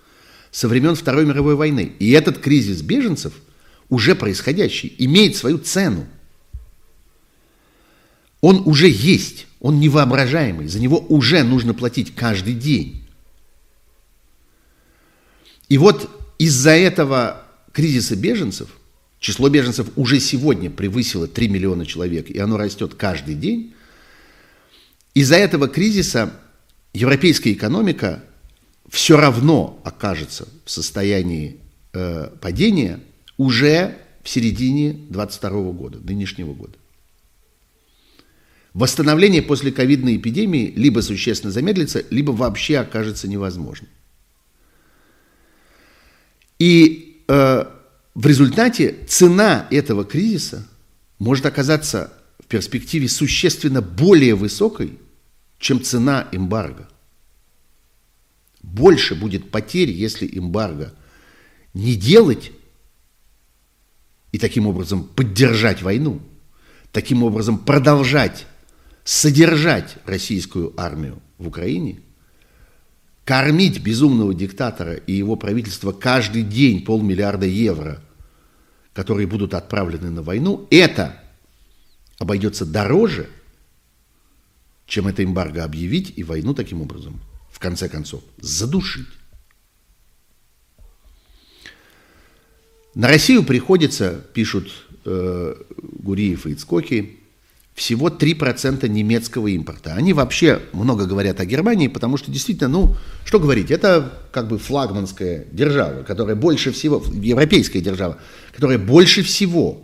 [0.56, 1.92] со времен Второй мировой войны.
[1.98, 3.34] И этот кризис беженцев,
[3.90, 6.06] уже происходящий, имеет свою цену.
[8.40, 13.06] Он уже есть, он невоображаемый, за него уже нужно платить каждый день.
[15.68, 16.08] И вот
[16.38, 17.42] из-за этого
[17.76, 18.70] кризиса беженцев,
[19.20, 23.74] число беженцев уже сегодня превысило 3 миллиона человек, и оно растет каждый день,
[25.12, 26.32] из-за этого кризиса
[26.94, 28.24] европейская экономика
[28.88, 31.58] все равно окажется в состоянии
[31.92, 33.00] э, падения
[33.36, 36.78] уже в середине 22 года, нынешнего года.
[38.72, 43.90] Восстановление после ковидной эпидемии либо существенно замедлится, либо вообще окажется невозможным.
[46.58, 47.64] И э,
[48.14, 50.66] в результате цена этого кризиса
[51.18, 54.98] может оказаться в перспективе существенно более высокой,
[55.58, 56.88] чем цена эмбарго.
[58.62, 60.94] Больше будет потерь, если эмбарго
[61.74, 62.52] не делать
[64.32, 66.20] и таким образом поддержать войну,
[66.92, 68.46] таким образом продолжать
[69.04, 72.00] содержать российскую армию в Украине,
[73.26, 78.00] кормить безумного диктатора и его правительство каждый день полмиллиарда евро,
[78.94, 81.20] которые будут отправлены на войну, это
[82.18, 83.28] обойдется дороже,
[84.86, 87.20] чем это эмбарго объявить и войну таким образом
[87.50, 89.08] в конце концов, задушить.
[92.94, 94.70] На Россию приходится, пишут
[95.04, 97.18] э, Гуриев и Ицкоки,
[97.76, 99.92] всего 3% немецкого импорта.
[99.94, 102.96] Они вообще много говорят о Германии, потому что действительно, ну,
[103.26, 108.16] что говорить, это как бы флагманская держава, которая больше всего, европейская держава,
[108.54, 109.82] которая больше всего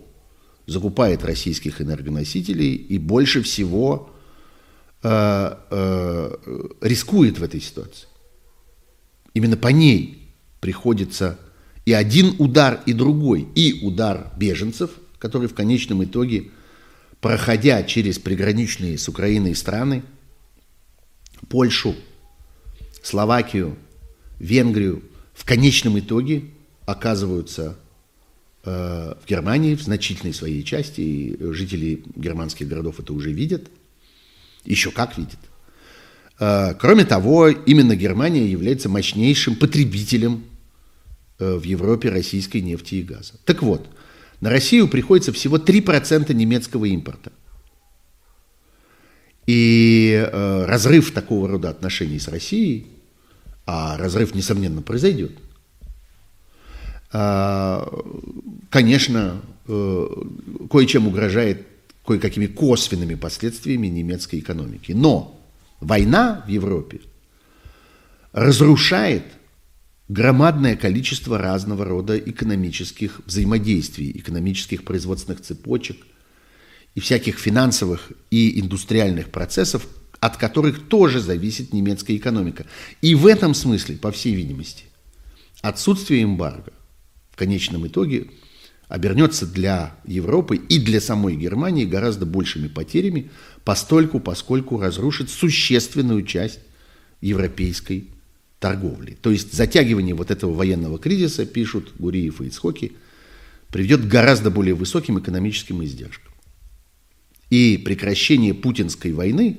[0.67, 4.11] закупает российских энергоносителей и больше всего
[5.03, 6.37] э, э,
[6.81, 8.07] рискует в этой ситуации.
[9.35, 11.39] Именно по ней приходится
[11.85, 16.45] и один удар, и другой, и удар беженцев, который в конечном итоге–
[17.23, 20.03] проходя через приграничные с Украиной страны,
[21.49, 21.95] Польшу,
[23.03, 23.79] Словакию,
[24.41, 26.45] Венгрию, в конечном итоге
[26.85, 27.79] оказываются
[28.65, 33.71] э, в Германии в значительной своей части, и жители германских городов это уже видят,
[34.65, 35.39] еще как видят.
[36.41, 40.45] Э, кроме того, именно Германия является мощнейшим потребителем
[41.39, 43.35] э, в Европе российской нефти и газа.
[43.45, 43.87] Так вот,
[44.43, 47.31] на Россию приходится всего 3% немецкого импорта.
[49.47, 52.89] И э, разрыв такого рода отношений с Россией,
[53.67, 55.39] а разрыв, несомненно, произойдет,
[57.13, 57.87] э,
[58.69, 60.07] конечно, э,
[60.69, 61.65] кое-чем угрожает
[62.05, 64.91] кое-какими косвенными последствиями немецкой экономики.
[64.91, 65.41] Но
[65.81, 67.01] война в Европе
[68.33, 69.23] разрушает
[70.13, 75.97] громадное количество разного рода экономических взаимодействий, экономических производственных цепочек
[76.95, 79.87] и всяких финансовых и индустриальных процессов,
[80.21, 82.67] от которых тоже зависит немецкая экономика.
[83.01, 84.85] И в этом смысле, по всей видимости,
[85.63, 86.73] отсутствие эмбарго
[87.31, 88.29] в конечном итоге
[88.89, 93.31] обернется для Европы и для самой Германии гораздо большими потерями,
[93.65, 96.61] постольку, поскольку разрушит существенную часть
[97.23, 98.12] европейской
[98.63, 99.19] торговли.
[99.21, 102.93] То есть затягивание вот этого военного кризиса, пишут Гуриев и Ицхоки,
[103.71, 106.33] приведет к гораздо более высоким экономическим издержкам.
[107.51, 109.59] И прекращение путинской войны,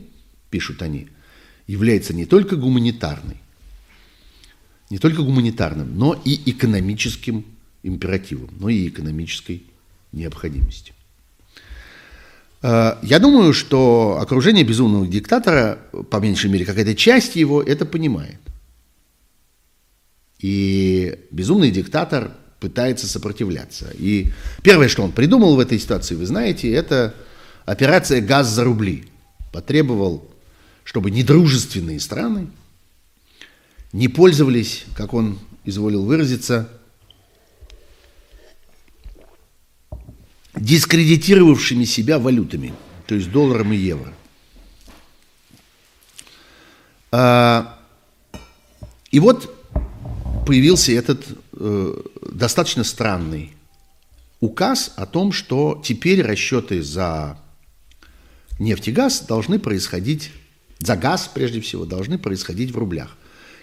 [0.49, 1.09] пишут они,
[1.67, 3.37] является не только гуманитарной,
[4.89, 7.45] не только гуманитарным, но и экономическим
[7.83, 9.63] императивом, но и экономической
[10.13, 10.95] необходимостью.
[12.61, 18.39] Э, я думаю, что окружение безумного диктатора, по меньшей мере какая-то часть его, это понимает.
[20.43, 23.93] И безумный диктатор пытается сопротивляться.
[23.97, 24.27] И
[24.61, 27.15] первое, что он придумал в этой ситуации, вы знаете, это
[27.65, 29.05] операция «Газ за рубли».
[29.53, 30.29] Потребовал,
[30.83, 32.49] чтобы недружественные страны
[33.93, 36.67] не пользовались, как он изволил выразиться,
[40.57, 42.73] дискредитировавшими себя валютами,
[43.07, 44.13] то есть долларом и евро.
[47.11, 47.79] А,
[49.09, 49.62] и вот
[50.45, 52.01] появился этот э,
[52.31, 53.53] достаточно странный
[54.39, 57.37] указ о том, что теперь расчеты за
[58.59, 60.31] нефть и газ должны происходить,
[60.79, 63.15] за газ прежде всего, должны происходить в рублях.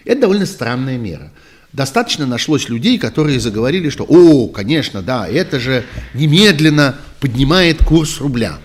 [0.05, 1.31] Это довольно странная мера.
[1.73, 8.57] Достаточно нашлось людей, которые заговорили, что, о, конечно, да, это же немедленно поднимает курс рубля.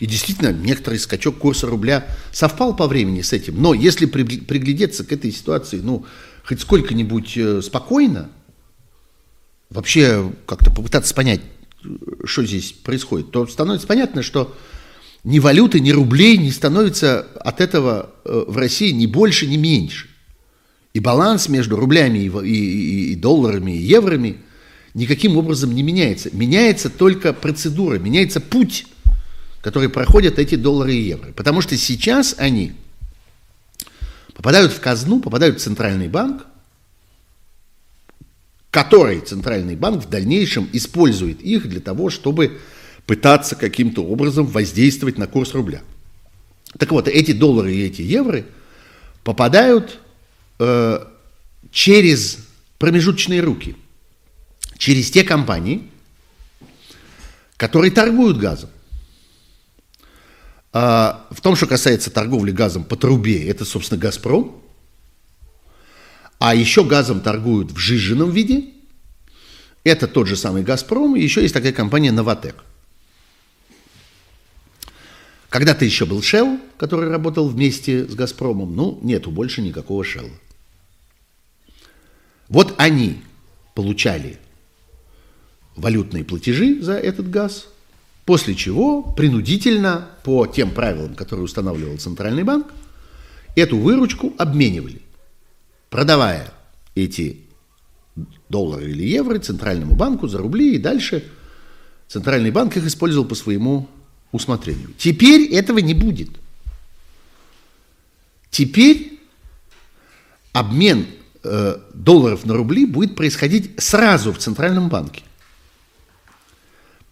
[0.00, 3.62] И действительно, некоторый скачок курса рубля совпал по времени с этим.
[3.62, 6.04] Но если приглядеться к этой ситуации, ну,
[6.46, 8.30] хоть сколько-нибудь э, спокойно,
[9.68, 11.40] вообще как-то попытаться понять,
[12.24, 14.54] что здесь происходит, то становится понятно, что
[15.24, 20.08] ни валюты, ни рублей не становится от этого э, в России ни больше, ни меньше.
[20.94, 24.38] И баланс между рублями и, долларами, и евроми
[24.94, 26.30] никаким образом не меняется.
[26.32, 28.86] Меняется только процедура, меняется путь,
[29.60, 31.32] который проходят эти доллары и евро.
[31.32, 32.72] Потому что сейчас они
[34.36, 36.46] попадают в казну, попадают в центральный банк,
[38.70, 42.60] который центральный банк в дальнейшем использует их для того, чтобы
[43.06, 45.82] пытаться каким-то образом воздействовать на курс рубля.
[46.78, 48.44] Так вот, эти доллары и эти евро
[49.24, 49.98] попадают
[50.58, 51.06] э,
[51.70, 52.38] через
[52.78, 53.76] промежуточные руки,
[54.76, 55.88] через те компании,
[57.56, 58.68] которые торгуют газом.
[60.78, 64.62] А, в том, что касается торговли газом по трубе, это, собственно, «Газпром».
[66.38, 68.74] А еще газом торгуют в жиженном виде.
[69.84, 71.16] Это тот же самый «Газпром».
[71.16, 72.62] И еще есть такая компания «Новотек».
[75.48, 78.76] Когда-то еще был Shell, который работал вместе с «Газпромом».
[78.76, 80.30] Ну, нету больше никакого Shell.
[82.48, 83.22] Вот они
[83.74, 84.38] получали
[85.74, 87.68] валютные платежи за этот газ–
[88.26, 92.66] После чего принудительно, по тем правилам, которые устанавливал Центральный банк,
[93.54, 95.00] эту выручку обменивали,
[95.90, 96.52] продавая
[96.96, 97.40] эти
[98.48, 101.24] доллары или евро Центральному банку за рубли, и дальше
[102.08, 103.88] Центральный банк их использовал по своему
[104.32, 104.90] усмотрению.
[104.98, 106.30] Теперь этого не будет.
[108.50, 109.20] Теперь
[110.52, 111.06] обмен
[111.44, 115.22] э, долларов на рубли будет происходить сразу в Центральном банке.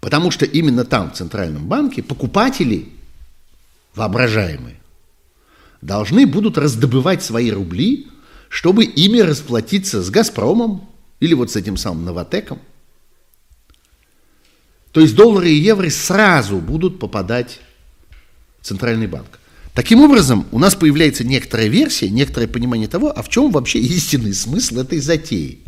[0.05, 2.91] Потому что именно там, в Центральном банке, покупатели
[3.95, 4.77] воображаемые
[5.81, 8.09] должны будут раздобывать свои рубли,
[8.51, 10.87] чтобы ими расплатиться с «Газпромом»
[11.21, 12.59] или вот с этим самым «Новотеком».
[14.93, 17.61] То есть доллары и евро сразу будут попадать
[18.61, 19.41] в Центральный банк.
[19.73, 24.35] Таким образом, у нас появляется некоторая версия, некоторое понимание того, а в чем вообще истинный
[24.35, 25.61] смысл этой затеи.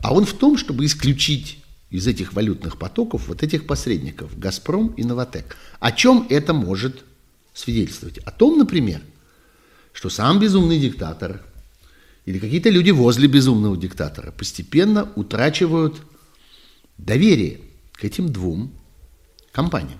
[0.00, 1.57] А он в том, чтобы исключить
[1.90, 5.56] из этих валютных потоков вот этих посредников, «Газпром» и «Новотек».
[5.80, 7.04] О чем это может
[7.54, 8.18] свидетельствовать?
[8.18, 9.00] О том, например,
[9.92, 11.42] что сам безумный диктатор
[12.26, 15.96] или какие-то люди возле безумного диктатора постепенно утрачивают
[16.98, 17.60] доверие
[17.94, 18.70] к этим двум
[19.50, 19.98] компаниям.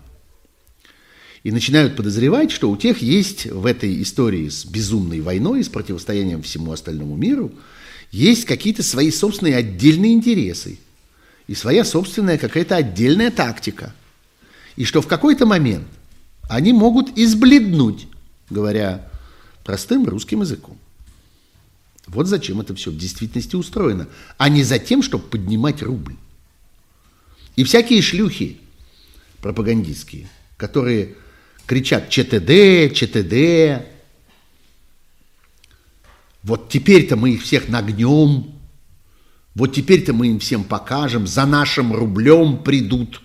[1.42, 6.42] И начинают подозревать, что у тех есть в этой истории с безумной войной, с противостоянием
[6.42, 7.50] всему остальному миру,
[8.10, 10.78] есть какие-то свои собственные отдельные интересы
[11.48, 13.92] и своя собственная какая-то отдельная тактика.
[14.76, 15.88] И что в какой-то момент
[16.48, 18.06] они могут избледнуть,
[18.48, 19.10] говоря
[19.64, 20.78] простым русским языком.
[22.06, 26.16] Вот зачем это все в действительности устроено, а не за тем, чтобы поднимать рубль.
[27.56, 28.58] И всякие шлюхи
[29.40, 31.16] пропагандистские, которые
[31.66, 33.84] кричат ЧТД, ЧТД,
[36.42, 38.57] вот теперь-то мы их всех нагнем,
[39.58, 43.20] вот теперь-то мы им всем покажем, за нашим рублем придут.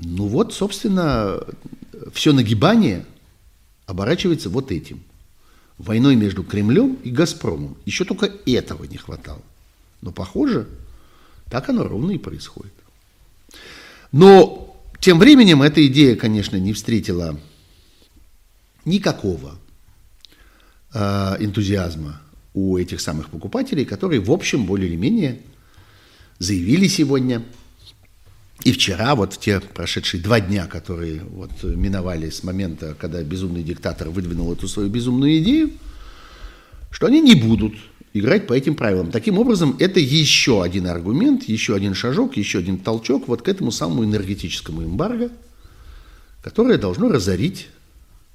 [0.00, 1.40] Ну вот, собственно,
[2.12, 3.06] все нагибание
[3.86, 5.04] оборачивается вот этим.
[5.78, 7.76] Войной между Кремлем и Газпромом.
[7.84, 9.42] Еще только этого не хватало.
[10.02, 10.66] Но, похоже,
[11.48, 12.74] так оно ровно и происходит.
[14.10, 17.38] Но тем временем эта идея, конечно, не встретила
[18.84, 19.54] никакого
[20.92, 22.20] э, энтузиазма
[22.56, 25.40] у этих самых покупателей, которые, в общем, более или менее
[26.38, 27.42] заявили сегодня
[28.64, 33.62] и вчера, вот в те прошедшие два дня, которые вот миновали с момента, когда безумный
[33.62, 35.70] диктатор выдвинул эту свою безумную идею,
[36.90, 37.74] что они не будут
[38.14, 39.10] играть по этим правилам.
[39.10, 43.70] Таким образом, это еще один аргумент, еще один шажок, еще один толчок вот к этому
[43.70, 45.30] самому энергетическому эмбарго,
[46.42, 47.68] которое должно разорить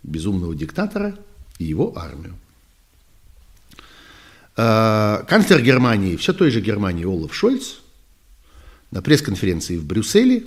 [0.03, 1.17] безумного диктатора
[1.57, 2.35] и его армию.
[4.55, 7.75] А, канцлер Германии, все той же Германии Олаф Шольц,
[8.91, 10.43] на пресс-конференции в Брюсселе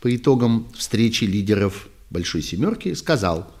[0.00, 3.52] по итогам встречи лидеров Большой Семерки сказал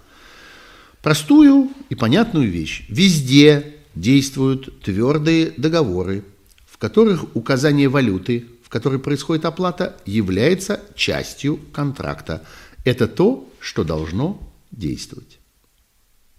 [1.02, 2.84] простую и понятную вещь.
[2.88, 6.22] Везде действуют твердые договоры,
[6.66, 12.44] в которых указание валюты, в которой происходит оплата, является частью контракта.
[12.84, 14.40] Это то, что должно
[14.70, 15.38] действовать.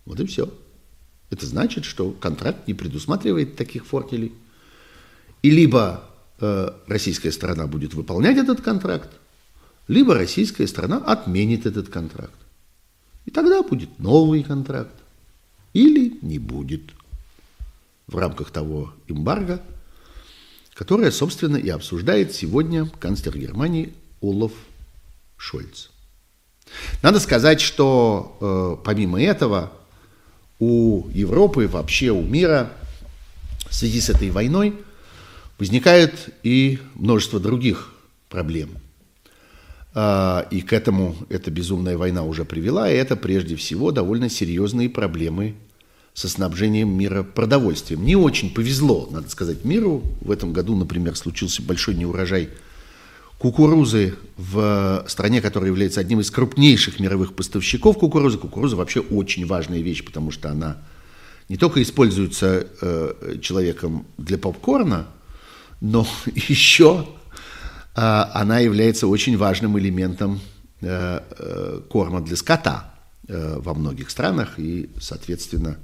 [0.05, 0.53] Вот и все.
[1.29, 4.33] Это значит, что контракт не предусматривает таких фортелей.
[5.41, 6.09] И либо
[6.39, 9.09] э, российская сторона будет выполнять этот контракт,
[9.87, 12.35] либо российская сторона отменит этот контракт.
[13.25, 14.95] И тогда будет новый контракт.
[15.73, 16.81] Или не будет
[18.07, 19.61] в рамках того эмбарго,
[20.73, 24.53] которое, собственно, и обсуждает сегодня канцлер Германии Олаф
[25.35, 25.89] Шольц.
[27.01, 28.37] Надо сказать, что
[28.79, 29.71] э, помимо этого
[30.59, 32.71] у Европы, вообще у мира
[33.69, 34.73] в связи с этой войной
[35.57, 37.93] возникает и множество других
[38.29, 38.69] проблем.
[39.93, 44.89] Э, и к этому эта безумная война уже привела, и это прежде всего довольно серьезные
[44.89, 45.55] проблемы
[46.13, 48.03] со снабжением мира продовольствием.
[48.03, 50.01] Не очень повезло, надо сказать, миру.
[50.21, 52.49] В этом году, например, случился большой неурожай
[53.37, 58.37] кукурузы в стране, которая является одним из крупнейших мировых поставщиков кукурузы.
[58.37, 60.77] Кукуруза вообще очень важная вещь, потому что она
[61.49, 65.07] не только используется э, человеком для попкорна,
[65.81, 67.07] но еще
[67.95, 70.39] э, она является очень важным элементом
[70.81, 72.93] э, э, корма для скота
[73.27, 75.77] э, во многих странах и, соответственно,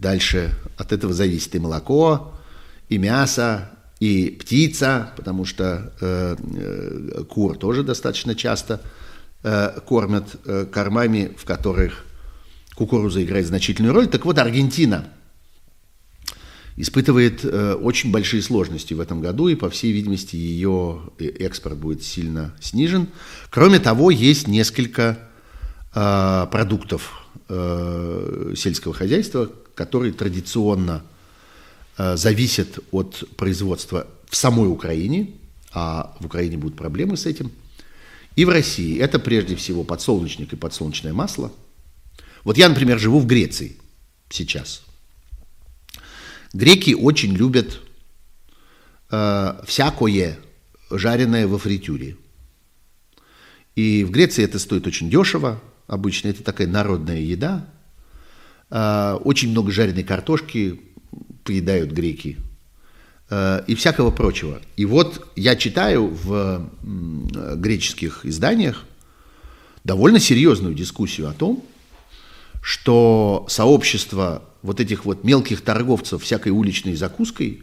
[0.00, 2.32] Дальше от этого зависит и молоко,
[2.88, 3.70] и мясо,
[4.00, 8.80] и птица, потому что э, э, кур тоже достаточно часто
[9.42, 12.04] э, кормят э, кормами, в которых
[12.74, 14.08] кукуруза играет значительную роль.
[14.08, 15.04] Так вот, Аргентина
[16.76, 21.76] испытывает э, очень большие сложности в этом году, и, по всей видимости, ее э, экспорт
[21.76, 23.08] будет сильно снижен.
[23.50, 25.18] Кроме того, есть несколько
[25.94, 31.02] э, продуктов э, сельского хозяйства, которые традиционно
[32.16, 35.28] зависят от производства в самой Украине,
[35.72, 37.52] а в Украине будут проблемы с этим,
[38.36, 38.98] и в России.
[38.98, 41.52] Это прежде всего подсолнечник и подсолнечное масло.
[42.44, 43.76] Вот я, например, живу в Греции
[44.30, 44.82] сейчас.
[46.52, 47.80] Греки очень любят
[49.10, 50.38] э, всякое
[50.90, 52.16] жареное во фритюре.
[53.76, 57.68] И в Греции это стоит очень дешево, обычно это такая народная еда.
[58.70, 60.80] Э, очень много жареной картошки
[61.44, 62.38] поедают греки
[63.30, 64.60] э, и всякого прочего.
[64.76, 68.84] И вот я читаю в греческих изданиях
[69.84, 71.64] довольно серьезную дискуссию о том,
[72.62, 77.62] что сообщество вот этих вот мелких торговцев всякой уличной закуской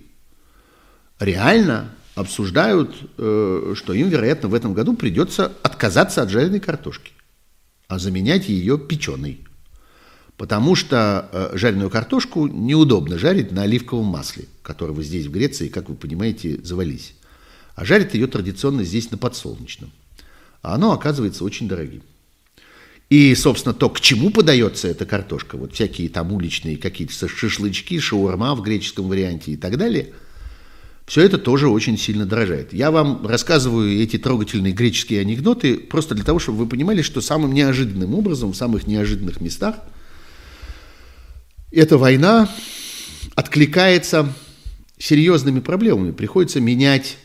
[1.20, 7.12] реально обсуждают, э, что им, вероятно, в этом году придется отказаться от жареной картошки,
[7.88, 9.47] а заменять ее печеной.
[10.38, 15.90] Потому что э, жареную картошку неудобно жарить на оливковом масле, которого здесь в Греции, как
[15.90, 17.16] вы понимаете, завались.
[17.76, 19.92] А жарят ее традиционно здесь на подсолнечном.
[20.62, 22.04] А оно оказывается очень дорогим.
[23.10, 28.54] И, собственно, то, к чему подается эта картошка, вот всякие там уличные какие-то шашлычки, шаурма
[28.54, 30.14] в греческом варианте и так далее,
[31.06, 32.74] все это тоже очень сильно дорожает.
[32.74, 37.54] Я вам рассказываю эти трогательные греческие анекдоты просто для того, чтобы вы понимали, что самым
[37.54, 39.78] неожиданным образом, в самых неожиданных местах
[41.72, 42.50] эта война
[43.36, 44.34] откликается
[44.98, 46.12] серьезными проблемами.
[46.12, 47.18] Приходится менять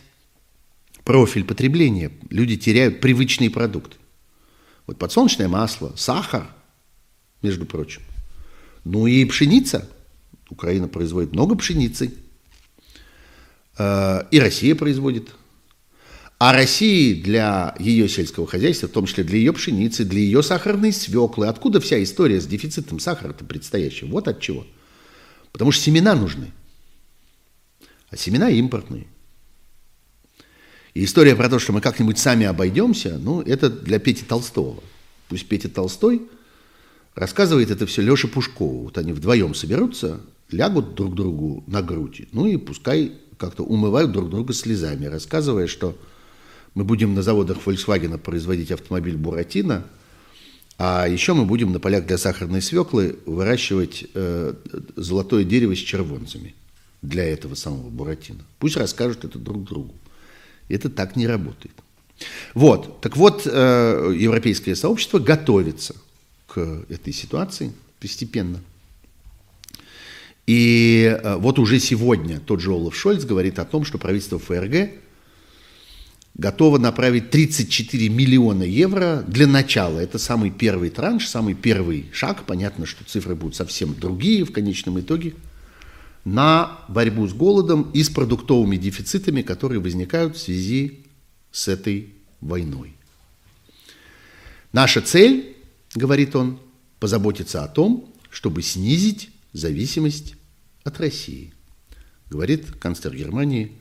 [1.05, 2.11] профиль потребления.
[2.31, 3.97] Люди теряют привычные продукты.
[4.87, 6.49] Вот подсолнечное масло, сахар,
[7.41, 8.03] между прочим.
[8.85, 9.89] Ну и пшеница.
[10.51, 12.13] Украина производит много пшеницы.
[13.79, 15.31] Э, и Россия производит.
[16.45, 20.93] А России для ее сельского хозяйства, в том числе для ее пшеницы, для ее сахарной
[20.93, 24.07] свеклы, откуда вся история с дефицитом сахара-то предстоящая?
[24.07, 24.67] Вот от чего.
[25.53, 26.51] Потому что семена нужны.
[28.11, 29.07] А семена импортные.
[30.95, 34.83] И история про то, что мы как-нибудь сами обойдемся, ну, это для Пети Толстого.
[35.29, 36.23] Пусть Петя Толстой
[37.15, 38.87] рассказывает это все Леше Пушкову.
[38.87, 40.19] Вот они вдвоем соберутся,
[40.51, 45.97] лягут друг другу на грудь, ну и пускай как-то умывают друг друга слезами, рассказывая, что
[46.75, 49.87] мы будем на заводах Volkswagen производить автомобиль Буратино,
[50.79, 54.55] а еще мы будем на полях для сахарной свеклы выращивать э,
[54.97, 56.55] золотое дерево с червонцами
[57.03, 58.41] для этого самого Буратино.
[58.59, 59.95] Пусть расскажут это друг другу.
[60.69, 61.75] Это так не работает.
[62.55, 65.95] Вот, так вот, э, европейское сообщество готовится
[66.47, 68.61] к этой ситуации постепенно.
[70.47, 74.91] И э, вот уже сегодня тот же Олаф Шольц говорит о том, что правительство ФРГ
[76.35, 79.99] готово направить 34 миллиона евро для начала.
[79.99, 82.45] Это самый первый транш, самый первый шаг.
[82.47, 85.35] Понятно, что цифры будут совсем другие в конечном итоге–
[86.25, 91.05] на борьбу с голодом и с продуктовыми дефицитами, которые возникают в связи
[91.51, 92.95] с этой войной.
[94.73, 95.57] Наша цель,
[95.95, 96.59] говорит он,
[97.01, 100.37] позаботиться о том, чтобы снизить зависимость
[100.85, 101.53] от России,
[102.31, 103.73] говорит канцлер Германии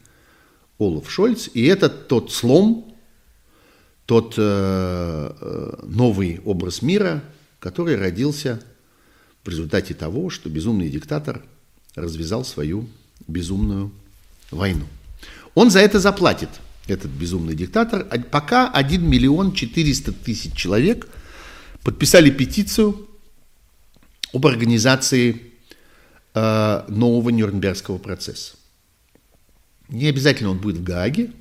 [0.81, 1.49] Олаф Шольц.
[1.53, 2.95] И это тот слом,
[4.05, 7.23] тот э, э новый образ мира,
[7.59, 8.61] который родился
[9.43, 11.43] в результате того, что безумный диктатор
[11.95, 12.87] развязал свою
[13.27, 13.91] безумную
[14.49, 14.85] войну.
[15.53, 16.49] Он за это заплатит,
[16.87, 18.07] этот безумный диктатор.
[18.09, 21.07] А пока 1 миллион 400 тысяч человек
[21.83, 23.07] подписали петицию
[24.33, 25.41] об организации
[26.33, 28.55] э, нового Нюрнбергского процесса.
[29.91, 31.31] Не обязательно он будет в Гааге.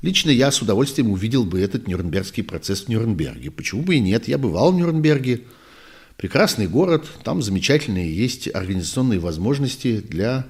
[0.00, 3.50] Лично я с удовольствием увидел бы этот Нюрнбергский процесс в Нюрнберге.
[3.50, 4.26] Почему бы и нет?
[4.26, 5.44] Я бывал в Нюрнберге.
[6.16, 10.46] Прекрасный город, там замечательные есть организационные возможности для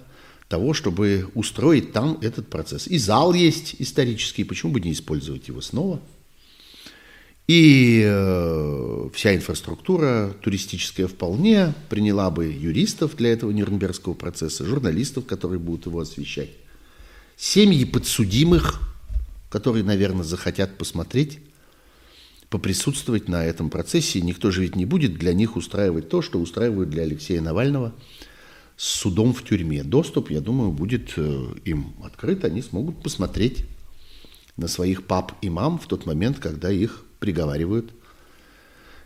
[0.49, 2.87] того, чтобы устроить там этот процесс.
[2.87, 6.01] И зал есть исторический, почему бы не использовать его снова?
[7.49, 15.59] И э, вся инфраструктура туристическая вполне приняла бы юристов для этого Нюрнбергского процесса, журналистов, которые
[15.59, 16.51] будут его освещать,
[17.43, 18.81] семьи подсудимых,
[19.51, 21.41] которые, наверное, захотят посмотреть
[22.49, 24.21] поприсутствовать на этом процессе.
[24.21, 27.95] Никто же ведь не будет для них устраивать то, что устраивают для Алексея Навального
[28.77, 29.83] с судом в тюрьме.
[29.83, 32.45] Доступ, я думаю, будет э, им открыт.
[32.45, 33.65] Они смогут посмотреть
[34.57, 37.93] на своих пап и мам в тот момент, когда их приговаривают.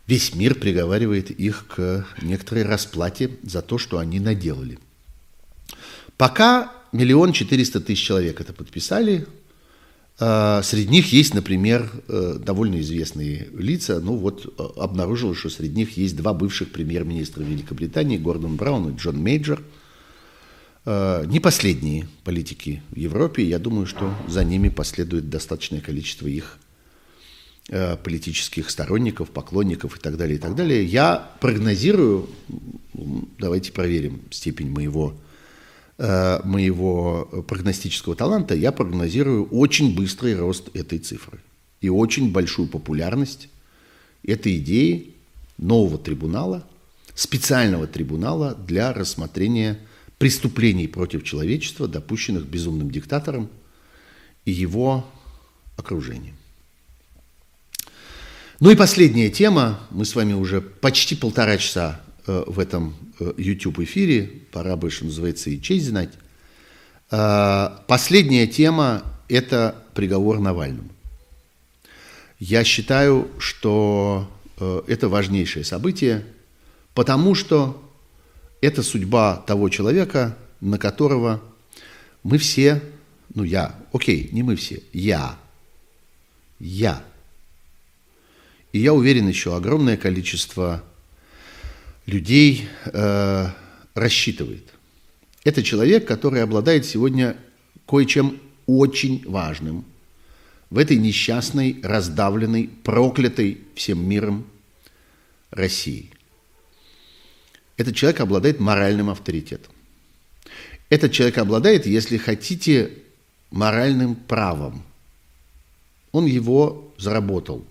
[0.07, 4.79] Весь мир приговаривает их к некоторой расплате за то, что они наделали.
[6.17, 9.27] Пока миллион четыреста тысяч человек это подписали,
[10.19, 14.01] а, среди них есть, например, э, довольно известные лица.
[14.01, 18.97] Ну вот э, обнаружилось, что среди них есть два бывших премьер-министра Великобритании, Гордон Браун и
[18.97, 19.63] Джон Мейджор.
[20.87, 23.45] э, не последние политики в Европе.
[23.45, 26.59] Я думаю, что за ними последует достаточное количество их
[27.69, 30.83] э, политических сторонников, поклонников и так далее, и так далее.
[30.83, 32.31] Я прогнозирую,
[33.39, 35.15] давайте проверим степень моего,
[35.99, 41.41] э, моего прогностического таланта, я прогнозирую очень быстрый рост этой цифры
[41.81, 43.49] и очень большую популярность
[44.25, 45.15] этой идеи
[45.59, 46.67] нового трибунала,
[47.15, 49.79] специального трибунала для рассмотрения
[50.19, 53.49] преступлений против человечества, допущенных безумным диктатором
[54.45, 55.07] и его
[55.77, 56.37] окружением.
[58.61, 59.81] Ну и последняя тема.
[59.91, 64.31] Мы с вами уже почти полтора часа в этом э, YouTube-эфире.
[64.53, 66.11] Пора бы, что называется, и честь знать.
[67.11, 70.89] Э, последняя тема– это приговор Навальному.
[72.39, 76.25] Я считаю, что э, это важнейшее событие,
[76.95, 77.83] потому что
[78.61, 81.43] это судьба того человека, на которого
[82.23, 82.83] мы все,
[83.35, 85.39] ну я, окей, не мы все, я,
[86.59, 87.03] я.
[88.73, 90.83] И я уверен, еще огромное количество
[92.07, 93.49] людей э,
[93.95, 94.65] рассчитывает.
[95.45, 97.37] Это человек, который обладает сегодня
[97.87, 99.85] кое-чем очень важным–
[100.71, 104.47] в этой несчастной, раздавленной, проклятой всем миром
[105.51, 106.11] России.
[107.77, 109.73] Этот человек обладает моральным авторитетом.
[110.89, 112.93] Этот человек обладает, если хотите,
[113.51, 114.83] моральным правом.
[116.13, 117.65] Он его заработал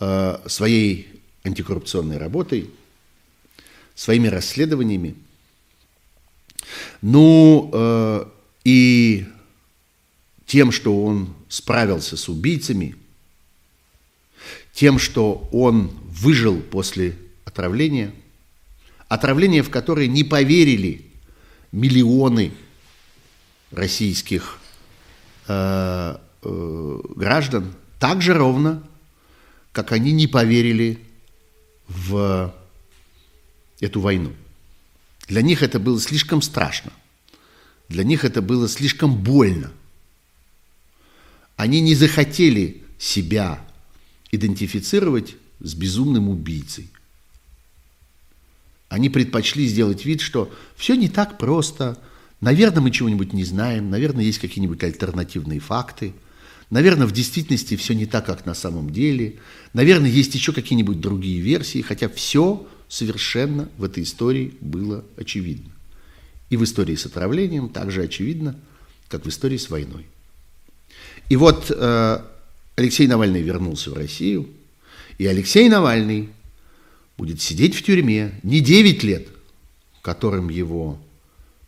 [0.00, 2.70] э, своей антикоррупционной работой,
[3.94, 5.14] своими расследованиями.
[7.00, 8.24] Ну, э,
[8.64, 9.26] и
[10.46, 12.96] тем, что он справился с убийцами,
[14.72, 18.12] тем, что он выжил после отравления,
[19.08, 21.04] отравление, в которое не поверили
[21.72, 22.52] миллионы
[23.70, 24.58] российских
[25.48, 28.82] э, э, граждан, так же ровно,
[29.72, 30.98] как они не поверили
[31.94, 32.54] в
[33.80, 34.32] эту войну.
[35.28, 36.92] Для них это было слишком страшно,
[37.88, 39.72] для них это было слишком больно–
[41.62, 43.64] они не захотели себя
[44.32, 46.90] идентифицировать с безумным убийцей.
[48.88, 51.98] Они предпочли сделать вид, что все не так просто,
[52.40, 56.14] наверное, мы чего-нибудь не знаем, наверное, есть какие-нибудь альтернативные факты,
[56.72, 59.34] наверное, в действительности все не так, как на самом деле,
[59.74, 65.70] наверное, есть еще какие-нибудь другие версии, хотя все совершенно в этой истории было очевидно.
[66.48, 68.58] И в истории с отравлением также очевидно,
[69.08, 70.06] как в истории с войной.
[71.28, 72.18] И вот э,
[72.76, 74.48] Алексей Навальный вернулся в Россию,
[75.18, 76.30] и Алексей Навальный
[77.18, 79.28] будет сидеть в тюрьме не 9 лет,
[80.00, 80.98] которым его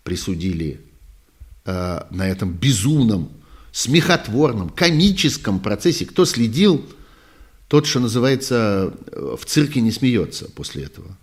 [0.03, 0.81] присудили
[1.67, 3.29] э, на этом безумном,
[3.75, 6.07] смехотворном, комическом процессе.
[6.07, 6.89] Кто следил,
[7.67, 11.19] тот, что называется, э, в цирке не смеется после этого,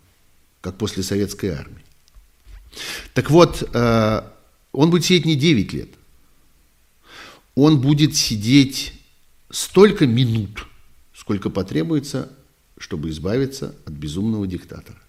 [0.59, 1.85] как после советской армии.
[3.13, 4.21] Так вот, э,
[4.73, 5.91] он будет сидеть не 9 лет,
[7.55, 8.99] он будет сидеть
[9.49, 10.67] столько минут,
[11.13, 12.33] сколько потребуется,
[12.77, 14.99] чтобы избавиться от безумного диктатора.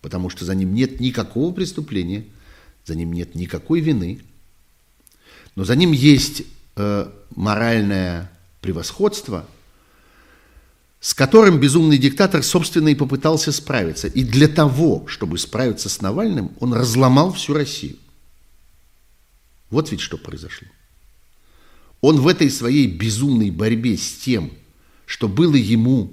[0.00, 2.26] Потому что за ним нет никакого преступления,
[2.84, 4.20] за ним нет никакой вины,
[5.56, 6.42] но за ним есть
[6.76, 9.46] э, моральное превосходство,
[11.00, 14.06] с которым безумный диктатор, собственно, и попытался справиться.
[14.06, 17.96] И для того, чтобы справиться с Навальным, он разломал всю Россию.
[19.70, 20.68] Вот ведь что произошло.
[22.00, 24.52] Он в этой своей безумной борьбе с тем,
[25.06, 26.12] что было ему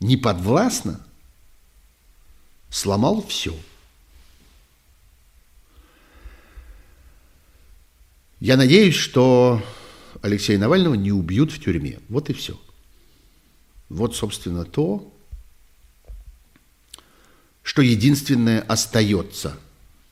[0.00, 1.00] неподвластно,
[2.70, 3.56] сломал все.
[8.40, 9.62] Я надеюсь, что
[10.22, 12.00] Алексея Навального не убьют в тюрьме.
[12.08, 12.60] Вот и все.
[13.88, 15.12] Вот, собственно, то,
[17.62, 19.58] что единственное остается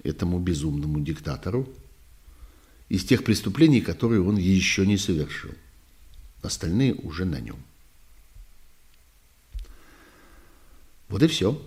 [0.02, 1.68] этому безумному диктатору–
[2.92, 5.52] из тех преступлений, которые он еще не совершил.
[6.42, 7.56] Остальные уже на нем.
[11.08, 11.58] Вот и все.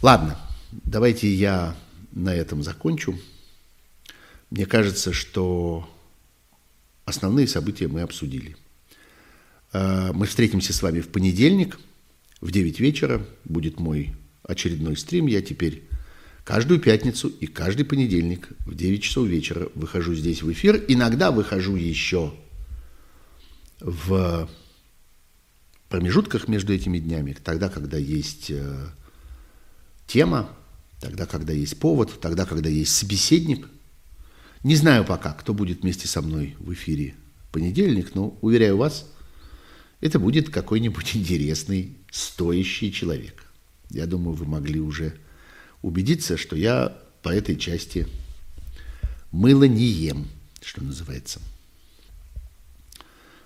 [0.00, 0.38] Ладно,
[0.70, 1.74] давайте я
[2.12, 3.18] на этом закончу.
[4.50, 5.88] Мне кажется, что
[7.04, 8.56] основные события мы обсудили.
[9.72, 11.78] Э, мы встретимся с вами в понедельник
[12.40, 13.24] в 9 вечера.
[13.44, 15.26] Будет мой очередной стрим.
[15.26, 15.84] Я теперь
[16.50, 20.84] Каждую пятницу и каждый понедельник в 9 часов вечера выхожу здесь в эфир.
[20.88, 22.34] Иногда выхожу еще
[23.78, 24.50] в
[25.88, 28.86] промежутках между этими днями, тогда, когда есть э,
[30.08, 30.50] тема,
[31.00, 33.68] тогда, когда есть повод, тогда, когда есть собеседник.
[34.62, 37.14] Не знаю пока, кто будет вместе со мной в эфире
[37.50, 39.10] понедельник, но, уверяю вас,
[40.00, 43.44] это будет какой-нибудь интересный, стоящий человек.
[43.90, 45.14] Я думаю, вы могли уже
[45.82, 48.06] убедиться, что я по этой части
[49.32, 50.28] мыло не ем,
[50.62, 51.40] что называется.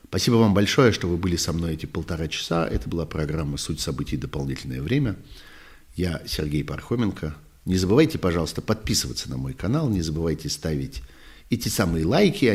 [0.09, 2.69] Спасибо вам большое, что вы были со мной эти полтора часа.
[2.69, 4.17] Это была программа «Суть событий.
[4.17, 5.17] Дополнительное время».
[5.97, 7.35] Я Сергей Пархоменко.
[7.65, 11.03] Не забывайте, пожалуйста, подписываться на мой канал, не забывайте ставить
[11.51, 12.47] эти самые лайки,